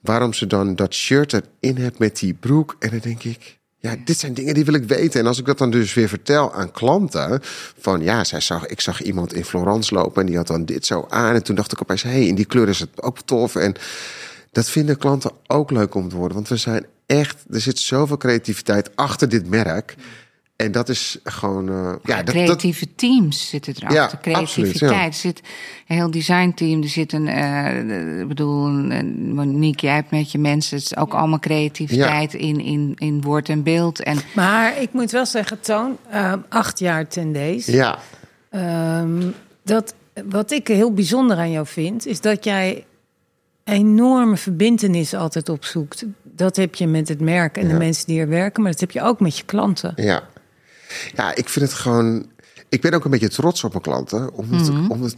[0.00, 2.76] waarom ze dan dat shirt erin hebt met die broek.
[2.78, 5.20] En dan denk ik, ja, dit zijn dingen die wil ik weten.
[5.20, 7.40] En als ik dat dan dus weer vertel aan klanten,
[7.78, 10.86] van ja, zij zag, ik zag iemand in Florence lopen en die had dan dit
[10.86, 11.34] zo aan.
[11.34, 13.56] En toen dacht ik opeens, hé, hey, in die kleur is het ook tof.
[13.56, 13.74] En
[14.52, 18.16] dat vinden klanten ook leuk om te worden, want we zijn echt, er zit zoveel
[18.16, 19.94] creativiteit achter dit merk.
[20.56, 23.98] En dat is gewoon, eh, ja, dat, dat, Creatieve teams zitten erachter.
[23.98, 24.36] Ja, Creativiteit.
[24.36, 25.06] absoluut, ja.
[25.06, 25.40] Er zit
[25.88, 26.82] een heel designteam.
[26.82, 28.68] Er zit een, eh, ik bedoel,
[29.16, 30.76] Monique, jij hebt met je mensen.
[30.76, 34.02] Het is ook allemaal creativiteit in, in, in woord en beeld.
[34.02, 37.72] En Maar ik moet wel zeggen, Toon, eh, acht jaar ten deze.
[37.72, 37.98] ja,
[38.54, 39.30] Ehm,
[39.62, 39.94] dat,
[40.28, 42.84] wat ik heel bijzonder aan jou vind, is dat jij
[43.64, 46.04] enorme verbindenis altijd opzoekt.
[46.22, 48.90] Dat heb je met het merk en de mensen die er werken, maar dat heb
[48.90, 49.92] je ook met je klanten.
[49.96, 50.22] Ja.
[51.14, 52.26] Ja, ik vind het gewoon.
[52.68, 54.32] Ik ben ook een beetje trots op mijn klanten.
[54.32, 54.90] Omdat, Mhm.
[54.90, 55.16] omdat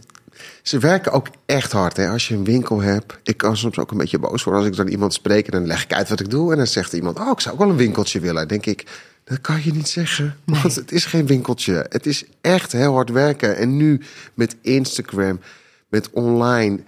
[0.61, 1.97] Ze werken ook echt hard.
[1.97, 2.09] Hè?
[2.09, 3.17] Als je een winkel hebt.
[3.23, 5.45] Ik kan soms ook een beetje boos worden als ik dan iemand spreek.
[5.45, 6.51] En dan leg ik uit wat ik doe.
[6.51, 8.35] En dan zegt iemand: Oh, ik zou ook wel een winkeltje willen.
[8.35, 8.85] Dan denk ik.
[9.23, 10.37] Dat kan je niet zeggen.
[10.45, 11.85] Want het is geen winkeltje.
[11.89, 13.55] Het is echt heel hard werken.
[13.57, 14.01] En nu
[14.33, 15.39] met Instagram,
[15.89, 16.79] met online.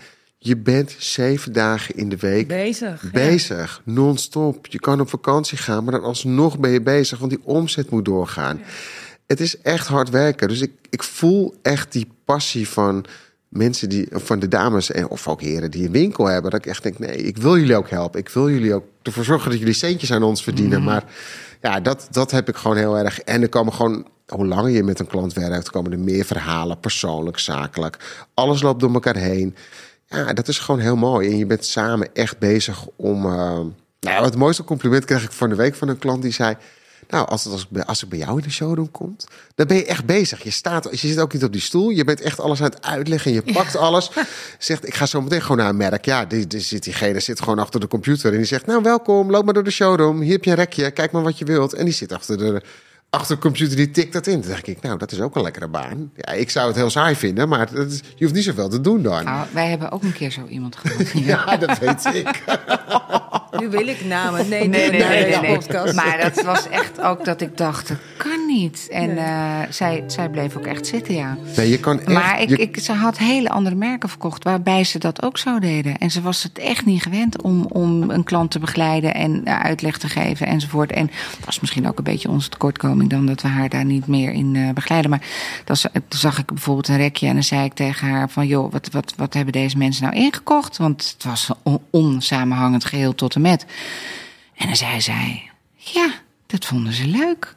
[0.41, 3.03] Je bent zeven dagen in de week Bezig.
[3.03, 3.09] ja.
[3.11, 4.67] bezig, non-stop.
[4.67, 8.05] Je kan op vakantie gaan, maar dan alsnog ben je bezig, want die omzet moet
[8.05, 8.61] doorgaan.
[9.27, 10.47] Het is echt hard werken.
[10.47, 13.05] Dus ik, ik voel echt die passie van
[13.47, 16.51] mensen die, of van de dames en of ook heren die een winkel hebben.
[16.51, 18.19] Dat ik echt denk, nee, ik wil jullie ook helpen.
[18.19, 20.83] Ik wil jullie ook ervoor zorgen dat jullie centjes aan ons verdienen.
[20.83, 21.03] Maar
[21.61, 23.19] ja, dat, dat heb ik gewoon heel erg.
[23.19, 26.79] En er komen gewoon, hoe langer je met een klant werkt, komen er meer verhalen,
[26.79, 28.25] persoonlijk, zakelijk.
[28.33, 29.55] Alles loopt door elkaar heen.
[30.09, 31.29] Ja, dat is gewoon heel mooi.
[31.29, 33.25] En je bent samen echt bezig om.
[33.25, 33.59] eh,
[33.99, 36.55] nou, het mooiste compliment kreeg ik van de week van een klant die zei.
[37.09, 39.67] Nou, als, het, als, ik, bij- als ik bij jou in de showroom komt, dan
[39.67, 40.43] ben je echt bezig.
[40.43, 41.89] Je, staat, je zit ook niet op die stoel.
[41.89, 43.31] Je bent echt alles aan het uitleggen.
[43.35, 44.11] En je pakt alles.
[44.59, 46.05] Zegt, ik ga zo meteen gewoon naar een merk.
[46.05, 48.31] Ja, die, die zit, diegene zit gewoon achter de computer.
[48.31, 50.21] En die zegt, nou welkom, loop maar door de showroom.
[50.21, 51.73] Hier heb je een rekje, kijk maar wat je wilt.
[51.73, 52.61] En die zit achter de,
[53.09, 54.41] achter de computer, die tikt dat in.
[54.41, 56.11] Toen dacht ik, nou, dat is ook een lekkere baan.
[56.15, 58.81] Ja, ik zou het heel saai vinden, maar dat is- je hoeft niet zoveel te
[58.81, 59.23] doen dan.
[59.23, 61.09] Nou, wij hebben ook een keer zo iemand gehad.
[61.29, 62.43] Ja, dat weet ik.
[63.59, 64.49] Nu wil ik namen.
[64.49, 65.57] Nee, Nee, nee, nee, deze nee, nee.
[65.57, 65.95] podcast.
[65.95, 68.87] Maar dat was echt ook dat ik dacht, dat kan niet.
[68.91, 71.37] En eh, zij, zij bleef ook echt zitten, ja.
[71.55, 72.07] Nee, je kan echt...
[72.07, 75.59] Maar ik, je- ik, ze had hele andere merken verkocht waarbij ze dat ook zo
[75.59, 75.97] deden.
[75.97, 79.59] En ze was het echt niet gewend om, om een klant te begeleiden en eh,
[79.59, 80.91] uitleg te geven enzovoort.
[80.91, 84.07] En dat was misschien ook een beetje onze tekortkoming dan dat we haar daar niet
[84.07, 85.09] meer in eh, begeleiden.
[85.11, 85.21] Maar
[85.65, 85.75] dan
[86.07, 88.47] toen zag ik bijvoorbeeld een rekje en dan zei ik tegen haar van...
[88.47, 90.77] joh, wat, wat, wat hebben deze mensen nou ingekocht?
[90.77, 93.38] Want het was een on- onsamenhangend geheel tot en
[94.55, 96.13] En dan zei zij, ja,
[96.45, 97.55] dat vonden ze leuk.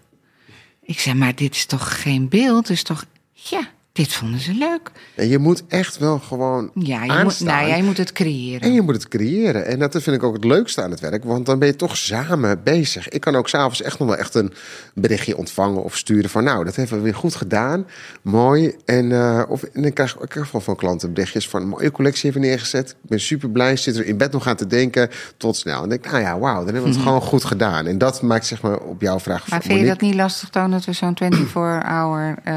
[0.82, 2.66] Ik zei, maar dit is toch geen beeld?
[2.66, 4.90] Dus toch, ja, dit vonden ze leuk.
[5.14, 7.46] En je moet echt wel gewoon Ja, je moet, aanstaan.
[7.46, 8.60] nou, ja, je moet het creëren.
[8.60, 9.66] En je moet het creëren.
[9.66, 11.24] En dat vind ik ook het leukste aan het werk.
[11.24, 13.08] Want dan ben je toch samen bezig.
[13.08, 14.52] Ik kan ook s'avonds echt nog wel echt een
[14.94, 16.44] berichtje ontvangen of sturen van...
[16.44, 17.86] nou, dat hebben we weer goed gedaan.
[18.22, 18.76] Mooi.
[18.84, 21.62] En, eh, of, en dan krijg ik ook echt wel van klanten berichtjes van...
[21.62, 22.90] een mooie collectie hebben neergezet.
[22.90, 23.76] Ik ben super blij.
[23.76, 25.10] Zit er in bed nog aan te denken.
[25.36, 25.74] Tot snel.
[25.74, 26.54] En dan denk ik, nou ja, wauw.
[26.54, 27.86] Dan hebben we het gewoon goed gedaan.
[27.86, 29.40] En dat maakt zeg maar op jouw vraag...
[29.40, 29.50] Mhm.
[29.50, 32.54] maar vind je Monique, dat niet lastig, Toon, dat we zo'n 24-hour eh,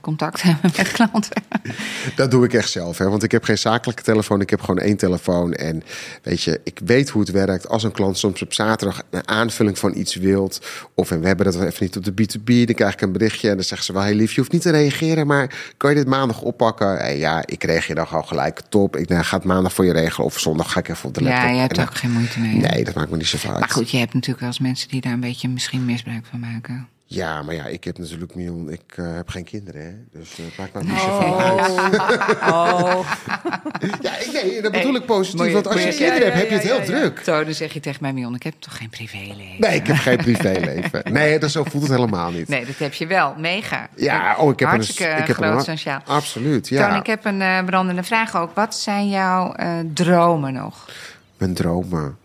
[0.00, 1.42] contact hebben met klanten?
[2.16, 2.98] Dat doe ik echt zelf.
[2.98, 3.08] Hè?
[3.08, 4.40] Want ik heb geen zakelijke telefoon.
[4.40, 5.52] Ik heb gewoon één telefoon.
[5.52, 5.82] En
[6.22, 7.68] weet je, ik weet hoe het werkt.
[7.68, 10.60] Als een klant soms op zaterdag een aanvulling van iets wilt.
[10.94, 12.66] Of en we hebben dat even niet op de B2B.
[12.66, 13.48] Dan krijg ik een berichtje.
[13.48, 15.26] En dan zeggen ze wel, heel lief, je hoeft niet te reageren.
[15.26, 17.00] Maar kan je dit maandag oppakken?
[17.00, 18.60] En ja, ik reageer dan gewoon gelijk.
[18.68, 18.96] Top.
[18.96, 20.26] Ik nou, ga het maandag voor je regelen.
[20.26, 21.42] Of zondag ga ik even op de laptop.
[21.42, 22.54] ja, je hebt En ook geen moeite mee.
[22.54, 23.58] Nee, dat maakt me niet zo uit.
[23.58, 26.40] Maar goed, je hebt natuurlijk wel eens mensen die daar een beetje misschien misbruik van
[26.40, 26.88] maken.
[27.14, 28.70] Ja, maar ja, ik heb natuurlijk miljoen.
[28.70, 30.18] Ik eh, heb geen kinderen, hè?
[30.18, 31.72] Dus eh, het maakt ook niet zoveel uit.
[32.54, 33.08] Oh,
[34.00, 35.46] Ja, ik, nee, dat bedoel ik positief.
[35.46, 37.20] je- want als je kinderen ja, hebt, heb je ja, het heel ja, druk.
[37.24, 39.56] Zo, dan zeg je tegen mij, Mion, ik heb toch geen privéleven?
[39.58, 41.02] Nee, ik heb geen privéleven.
[41.12, 42.48] Nee, dat zo voelt het helemaal niet.
[42.48, 43.34] Nee, dat heb je wel.
[43.38, 43.88] Mega.
[43.96, 46.00] Ja, oh, ik heb Hartstikke een, ik heb groot een, sociaal.
[46.06, 46.88] Absoluut, ja.
[46.88, 48.54] Toon, ik heb een eh, brandende vraag ook.
[48.54, 50.88] Wat zijn jouw eh, dromen nog?
[51.38, 52.16] Mijn dromen.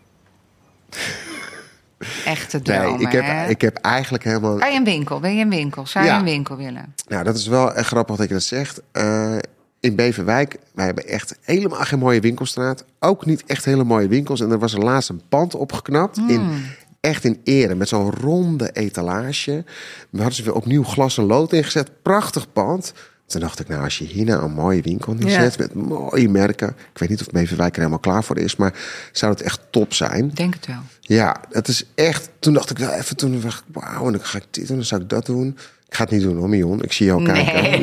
[2.24, 3.48] Echte Nee, dromen, ik heb, hè?
[3.48, 4.56] ik heb eigenlijk helemaal...
[4.56, 5.20] Kan je een winkel?
[5.20, 5.86] Wil je een winkel?
[5.86, 6.18] Zou je Ja.
[6.18, 6.94] een winkel willen?
[7.08, 8.80] Nou, dat is wel echt grappig dat je dat zegt.
[8.92, 9.36] Eh,
[9.80, 12.84] in Beverwijk, wij hebben echt helemaal geen mooie winkelstraat.
[12.98, 14.40] Ook niet echt hele mooie winkels.
[14.40, 16.16] En er was er laatst een pand opgeknapt.
[16.16, 16.28] Hmm.
[16.28, 16.64] In,
[17.00, 19.64] echt in ere, met zo'n ronde etalage.
[20.10, 22.02] We hadden ze weer opnieuw glas en lood ingezet.
[22.02, 22.92] Prachtig pand.
[23.30, 25.58] Toen dacht ik, nou, als je hier nou een mooie winkel neerzet...
[25.58, 26.68] met mooie merken...
[26.68, 28.56] Ik weet niet of Beverwijk er helemaal klaar voor is...
[28.56, 28.72] maar
[29.12, 30.30] zou het echt top zijn.
[30.34, 30.76] Denk het wel.
[31.00, 32.30] Ja, het is echt.
[32.38, 34.76] Toen dacht ik wel even, toen dacht ik, wauw, en dan ga ik dit doen,
[34.76, 35.58] dan zou ik dat doen.
[35.88, 36.82] Ik ga het niet doen hoor, Mion.
[36.82, 37.62] Ik zie jou kijken.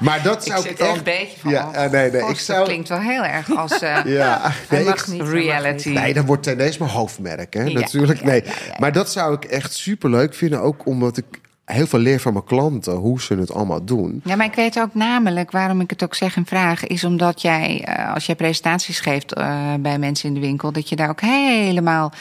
[0.00, 0.96] Maar dat Ik zou zit ik, wel echt...
[0.98, 1.50] een beetje van.
[1.50, 2.20] Ja, eh, nee, nee.
[2.20, 2.64] Ik Dat zou...
[2.64, 5.22] klinkt wel heel erg als eh, Ja, nee, mag ik- niet.
[5.22, 5.88] reality.
[5.88, 7.62] Nee, dan wordt Tendees mijn hoofdmerk, hè?
[7.62, 8.42] Ja, Natuurlijk, ja, nee.
[8.44, 8.74] ja, ja, ja.
[8.78, 11.24] Maar dat zou ik echt super leuk vinden, ook omdat ik
[11.66, 14.20] heel veel leer van mijn klanten, hoe ze het allemaal doen.
[14.24, 17.42] Ja, maar ik weet ook namelijk waarom ik het ook zeg en vraag, is omdat
[17.42, 21.08] jij, eh, als jij presentaties geeft eh, bij mensen in de winkel, dat je daar
[21.08, 22.12] ook helemaal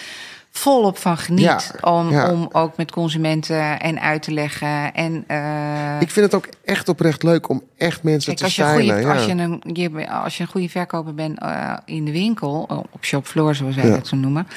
[0.52, 1.43] volop van geniet.
[1.43, 2.32] Ja, om, ja.
[2.32, 4.93] om ook met consumenten en uit te leggen.
[4.93, 8.84] En, eh, Ik vind het ook echt oprecht leuk om echt mensen Kijk, te goede,
[8.84, 9.14] ja.
[9.14, 11.39] als, je een, je, als je een goede verkoper bent
[11.86, 14.48] in de winkel, op shopfloor zoals wij dat zo noemen.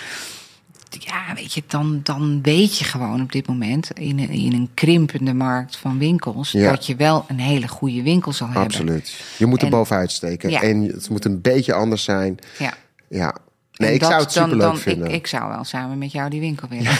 [0.90, 4.68] Ja, weet je, dan, dan weet je gewoon op dit moment in een, in een
[4.74, 6.70] krimpende markt van winkels Ja.
[6.70, 8.64] dat je wel een hele goede winkel zal hebben.
[8.64, 9.20] Absoluut.
[9.38, 10.50] Je moet er En- bovenuit steken.
[10.50, 10.62] Ja.
[10.62, 12.38] En het moet een beetje anders zijn.
[12.58, 12.72] Ja.
[13.08, 13.34] Ja.
[13.72, 15.08] Nee, En ik zou het dan- super leuk dan- vinden.
[15.08, 16.92] Ik, ik zou wel samen met jou die winkel willen.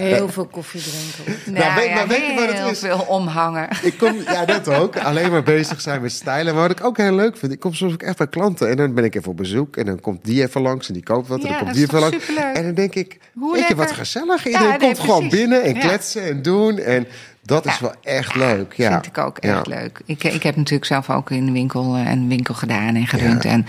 [0.00, 1.52] Heel veel koffie drinken.
[1.52, 2.78] Nou, weet- ja, maar weet je wat het heel is?
[2.78, 3.68] veel omhangen.
[3.82, 4.96] Ik kom, ja, dat ook.
[4.96, 6.54] Alleen maar bezig zijn met stylen.
[6.54, 8.68] Maar wat ik ook heel leuk vind, ik kom soms ook echt bij klanten.
[8.70, 9.76] En dan ben ik even op bezoek.
[9.76, 11.42] En dan komt die even langs en die koopt wat.
[11.42, 12.16] en dan komt die even langs.
[12.26, 12.56] superleuk?
[12.56, 14.44] En dan denk ik, Hoe weet je wat gezellig.
[14.44, 15.80] Ja, Iedereen nee, komt gewoon binnen en Ja.
[15.80, 16.78] kletsen en doen.
[16.78, 17.06] En
[17.42, 17.80] dat is Ja.
[17.80, 18.72] wel echt leuk.
[18.72, 18.90] Ja.
[18.92, 19.74] Vind ik ook echt Ja.
[19.80, 20.00] leuk.
[20.04, 23.42] Ik, ik heb natuurlijk zelf ook in de winkel eh, een winkel gedaan en gerund.
[23.42, 23.50] Ja.
[23.50, 23.66] En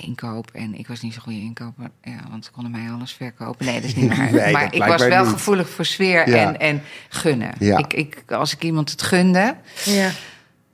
[0.00, 0.50] inkoop.
[0.52, 1.90] En ik was niet zo'n goede inkoper.
[2.02, 3.66] Ja, want ze konden mij alles verkopen.
[3.66, 4.32] Nee, dat is niet waar.
[4.32, 5.32] Nee, maar ik was wel niet.
[5.32, 6.36] gevoelig voor sfeer Ja.
[6.46, 7.50] en, en gunnen.
[7.58, 7.78] Ja.
[7.78, 10.10] Ik, ik, als ik iemand het gunde, Ja.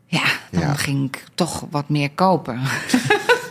[0.06, 0.74] ja, dan Ja.
[0.74, 2.60] ging ik toch wat meer kopen.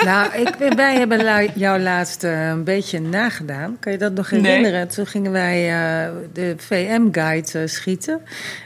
[0.06, 3.78] Nou, ik, wij hebben la- jou laatst eh, een beetje nagedaan.
[3.80, 4.42] Kan je dat nog Nee.
[4.42, 4.88] herinneren?
[4.88, 8.22] Toen gingen wij eh, de VM-guide schieten.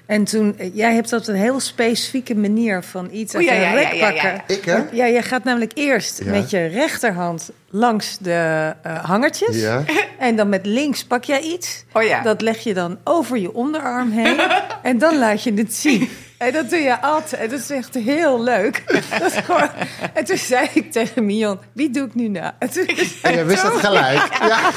[0.05, 3.73] En toen, eh, jij hebt dat een heel specifieke manier van iets Oh, uit ja,
[3.73, 4.11] rek ja, ja, ja.
[4.11, 4.55] pakken.
[4.55, 4.79] Ik, hè?
[4.91, 6.31] Ja, je gaat namelijk eerst Ja.
[6.31, 9.61] met je rechterhand langs de eh, hangertjes.
[9.61, 9.83] Ja.
[10.17, 11.85] En dan met links pak jij iets.
[11.93, 12.21] Oh ja.
[12.21, 14.39] Dat leg je dan over je onderarm heen.
[14.83, 16.09] en dan laat je het zien.
[16.37, 17.41] En dat doe je altijd.
[17.41, 18.83] En dat is echt heel leuk.
[19.19, 19.69] Dat is gewoon...
[20.13, 22.55] En toen zei ik tegen Mion, wie doe ik nu na?
[22.59, 22.87] En toen
[23.21, 24.37] En jij wist dat gelijk.
[24.39, 24.71] Ja.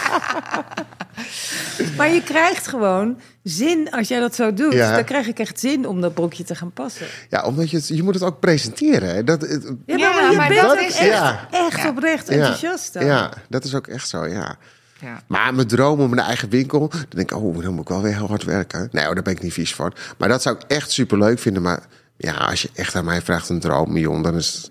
[1.97, 4.72] Maar je krijgt gewoon zin als jij dat zo doet.
[4.72, 4.95] Ja.
[4.95, 7.07] Dan krijg ik echt zin om dat broekje te gaan passen.
[7.28, 9.14] ja, omdat je het, je moet het ook presenteren.
[9.14, 9.24] hè.
[9.24, 11.49] Dat, het- Ja, Ja, maar, je maar bent dat is- echt, Ja.
[11.51, 11.88] echt Ja.
[11.88, 13.05] oprecht ja, enthousiast dan.
[13.05, 14.57] ja, dat is ook echt zo, ja.
[15.01, 15.22] Ja.
[15.28, 18.03] Maar mijn droom om een eigen winkel, dan denk ik, oh, dan moet ik wel
[18.03, 18.88] weer heel hard werken.
[18.93, 19.93] Nee, daar ben ik niet vies voor.
[20.18, 21.62] Maar dat zou ik echt super leuk vinden.
[21.62, 21.80] Maar
[22.16, 24.70] ja, als je echt aan mij vraagt een droom, Mion, dan is het...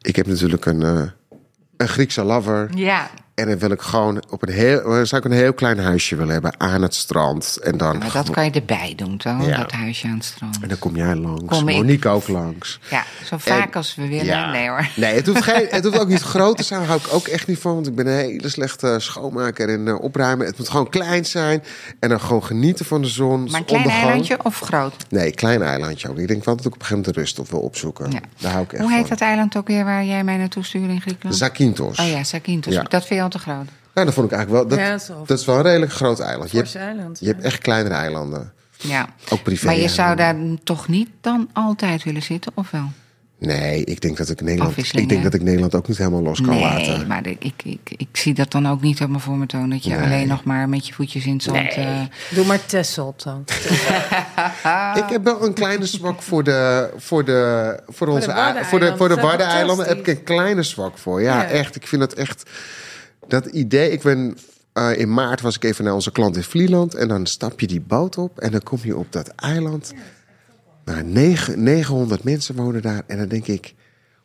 [0.00, 1.02] Ik heb natuurlijk een, eh,
[1.76, 2.70] een Griekse lover.
[2.74, 3.10] ja,
[3.40, 6.32] En dan wil ik gewoon op een heel, zou ik een heel klein huisje willen
[6.32, 7.56] hebben aan het strand.
[7.62, 9.46] En dan, maar dat kan je erbij doen, toch?
[9.46, 9.56] Ja.
[9.56, 10.58] Dat huisje aan het strand.
[10.62, 11.42] en dan kom jij langs.
[11.58, 11.76] Kom ik.
[11.76, 12.80] Monique ook langs.
[12.90, 14.24] Ja, zo vaak En- als we willen.
[14.24, 14.50] Ja.
[14.50, 14.88] Nee hoor.
[14.96, 16.80] Nee, het hoeft, geen, het hoeft ook niet groot te zijn.
[16.80, 17.74] Daar hou ik ook echt niet van.
[17.74, 20.46] Want ik ben een hele slechte schoonmaker en eh, opruimen.
[20.46, 21.62] Het moet gewoon klein zijn.
[22.00, 23.28] En dan gewoon genieten van de zon.
[23.50, 24.06] Maar een klein ondergang.
[24.08, 24.94] eilandje of groot?
[25.08, 26.18] Nee, klein eilandje ook.
[26.18, 28.10] Ik denk wel dat ik op een gegeven moment de rust op wil opzoeken.
[28.10, 28.20] Ja.
[28.38, 29.08] Daar hou ik echt Hoe heet van.
[29.08, 31.36] dat eiland ook weer waar jij mij naartoe stuurde in Griekenland?
[31.36, 31.98] Zakynthos.
[31.98, 32.74] Oh ja, Zakynthos.
[32.74, 33.66] Dat vind je al te groot.
[33.94, 34.76] Nou, dat vond ik eigenlijk wel.
[34.78, 36.50] Dat, Ja, dat is wel- dat is wel een redelijk groot eiland.
[36.50, 37.18] Je hebt, eiland.
[37.20, 38.52] je hebt echt kleinere eilanden.
[38.76, 39.08] Ja.
[39.28, 39.66] Ook privé.
[39.66, 42.92] Maar je zou daar toch niet dan altijd willen zitten, of wel?
[43.38, 44.68] Nee, ik denk dat ik Nederland.
[44.70, 47.06] Afwisseling, Ik denk dat ik Nederland ook niet helemaal los kan nee, laten.
[47.06, 49.70] maar de- ik, ik, ik zie dat dan ook niet helemaal voor me toon.
[49.70, 50.00] Dat je Nee.
[50.00, 51.56] alleen nog maar met je voetjes in het zand...
[51.74, 52.00] eh,
[52.30, 53.44] Doe maar Tessel dan.
[55.04, 59.08] Ik heb wel een kleine zwak voor de, voor de, voor onze, voor de, voor
[59.08, 59.86] de Waddeneilanden.
[59.86, 61.22] Heb ik een kleine zwak voor.
[61.22, 61.48] Ja, Ja.
[61.48, 61.76] echt.
[61.76, 62.50] Ik vind dat echt,
[63.30, 63.90] dat idee.
[63.90, 64.36] Ik ben
[64.72, 67.66] eh, in maart was ik even naar onze klant in Vlieland en dan stap je
[67.66, 69.92] die boot op en dan kom je op dat eiland.
[70.84, 73.74] Nou, negen- 900 mensen wonen daar en dan denk ik,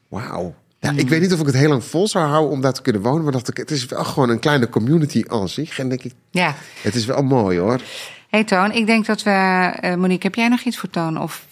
[0.07, 0.55] wauw.
[0.79, 0.97] Ja, Mm.
[0.97, 3.01] ik weet niet of ik het heel lang vol zou houden om daar te kunnen
[3.01, 5.79] wonen, maar dacht ik, het is wel gewoon een kleine community aan zich.
[5.79, 6.55] En denk ik, ja.
[6.81, 7.81] het is wel mooi hoor.
[8.29, 9.29] hey Toon, ik denk dat we...
[9.31, 11.21] eh, Monique, heb jij nog iets voor Toon?
[11.21, 11.45] Of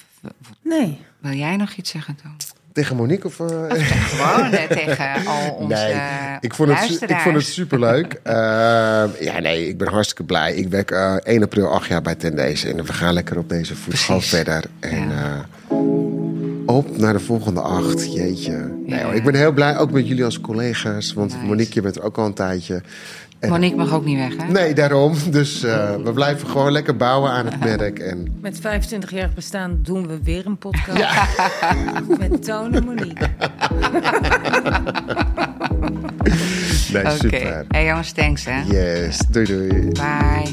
[0.62, 1.00] Nee.
[1.20, 2.36] wil jij nog iets zeggen, Toon?
[2.74, 3.40] Tegen Monique of...
[3.40, 5.96] eh, Gewoon eh, tegen al onze Nee,
[6.40, 8.14] ik vond het, ik vond het superleuk.
[8.24, 8.34] Eh,
[9.20, 10.54] ja, nee, ik ben hartstikke blij.
[10.56, 12.64] Ik werk eh 1 april acht jaar bij Tendees.
[12.64, 14.64] En we gaan lekker op deze voet gewoon verder.
[14.80, 15.12] En
[16.66, 18.14] op naar de volgende acht.
[18.14, 18.52] Jeetje.
[18.86, 19.06] Nee, Ja.
[19.06, 21.14] hoor, ik ben heel blij, ook met jullie als collega's.
[21.14, 21.46] Want Nice.
[21.46, 22.82] Monique, je bent er ook al een tijdje.
[23.44, 24.52] En- Monique mag ook niet weg, hè?
[24.52, 25.14] Nee, daarom.
[25.30, 28.00] Dus eh, we blijven gewoon lekker bouwen aan het merk.
[28.00, 31.04] En Met 25-jarig bestaan doen we weer een podcast.
[32.20, 33.28] Met Toon en Monique.
[36.94, 37.66] nee, super.
[37.68, 38.62] Hey jongens, thanks hè.
[38.62, 39.88] Yes, doei doei.
[39.90, 40.52] Bye.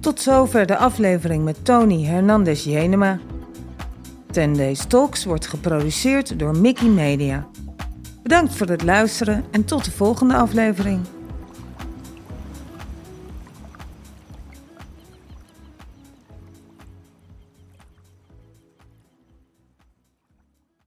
[0.00, 3.18] Tot zover de aflevering met Tony Hernandez Jenema.
[4.32, 7.46] Ten Talks wordt geproduceerd door Mickey Media.
[8.22, 11.00] Bedankt voor het luisteren en tot de volgende aflevering.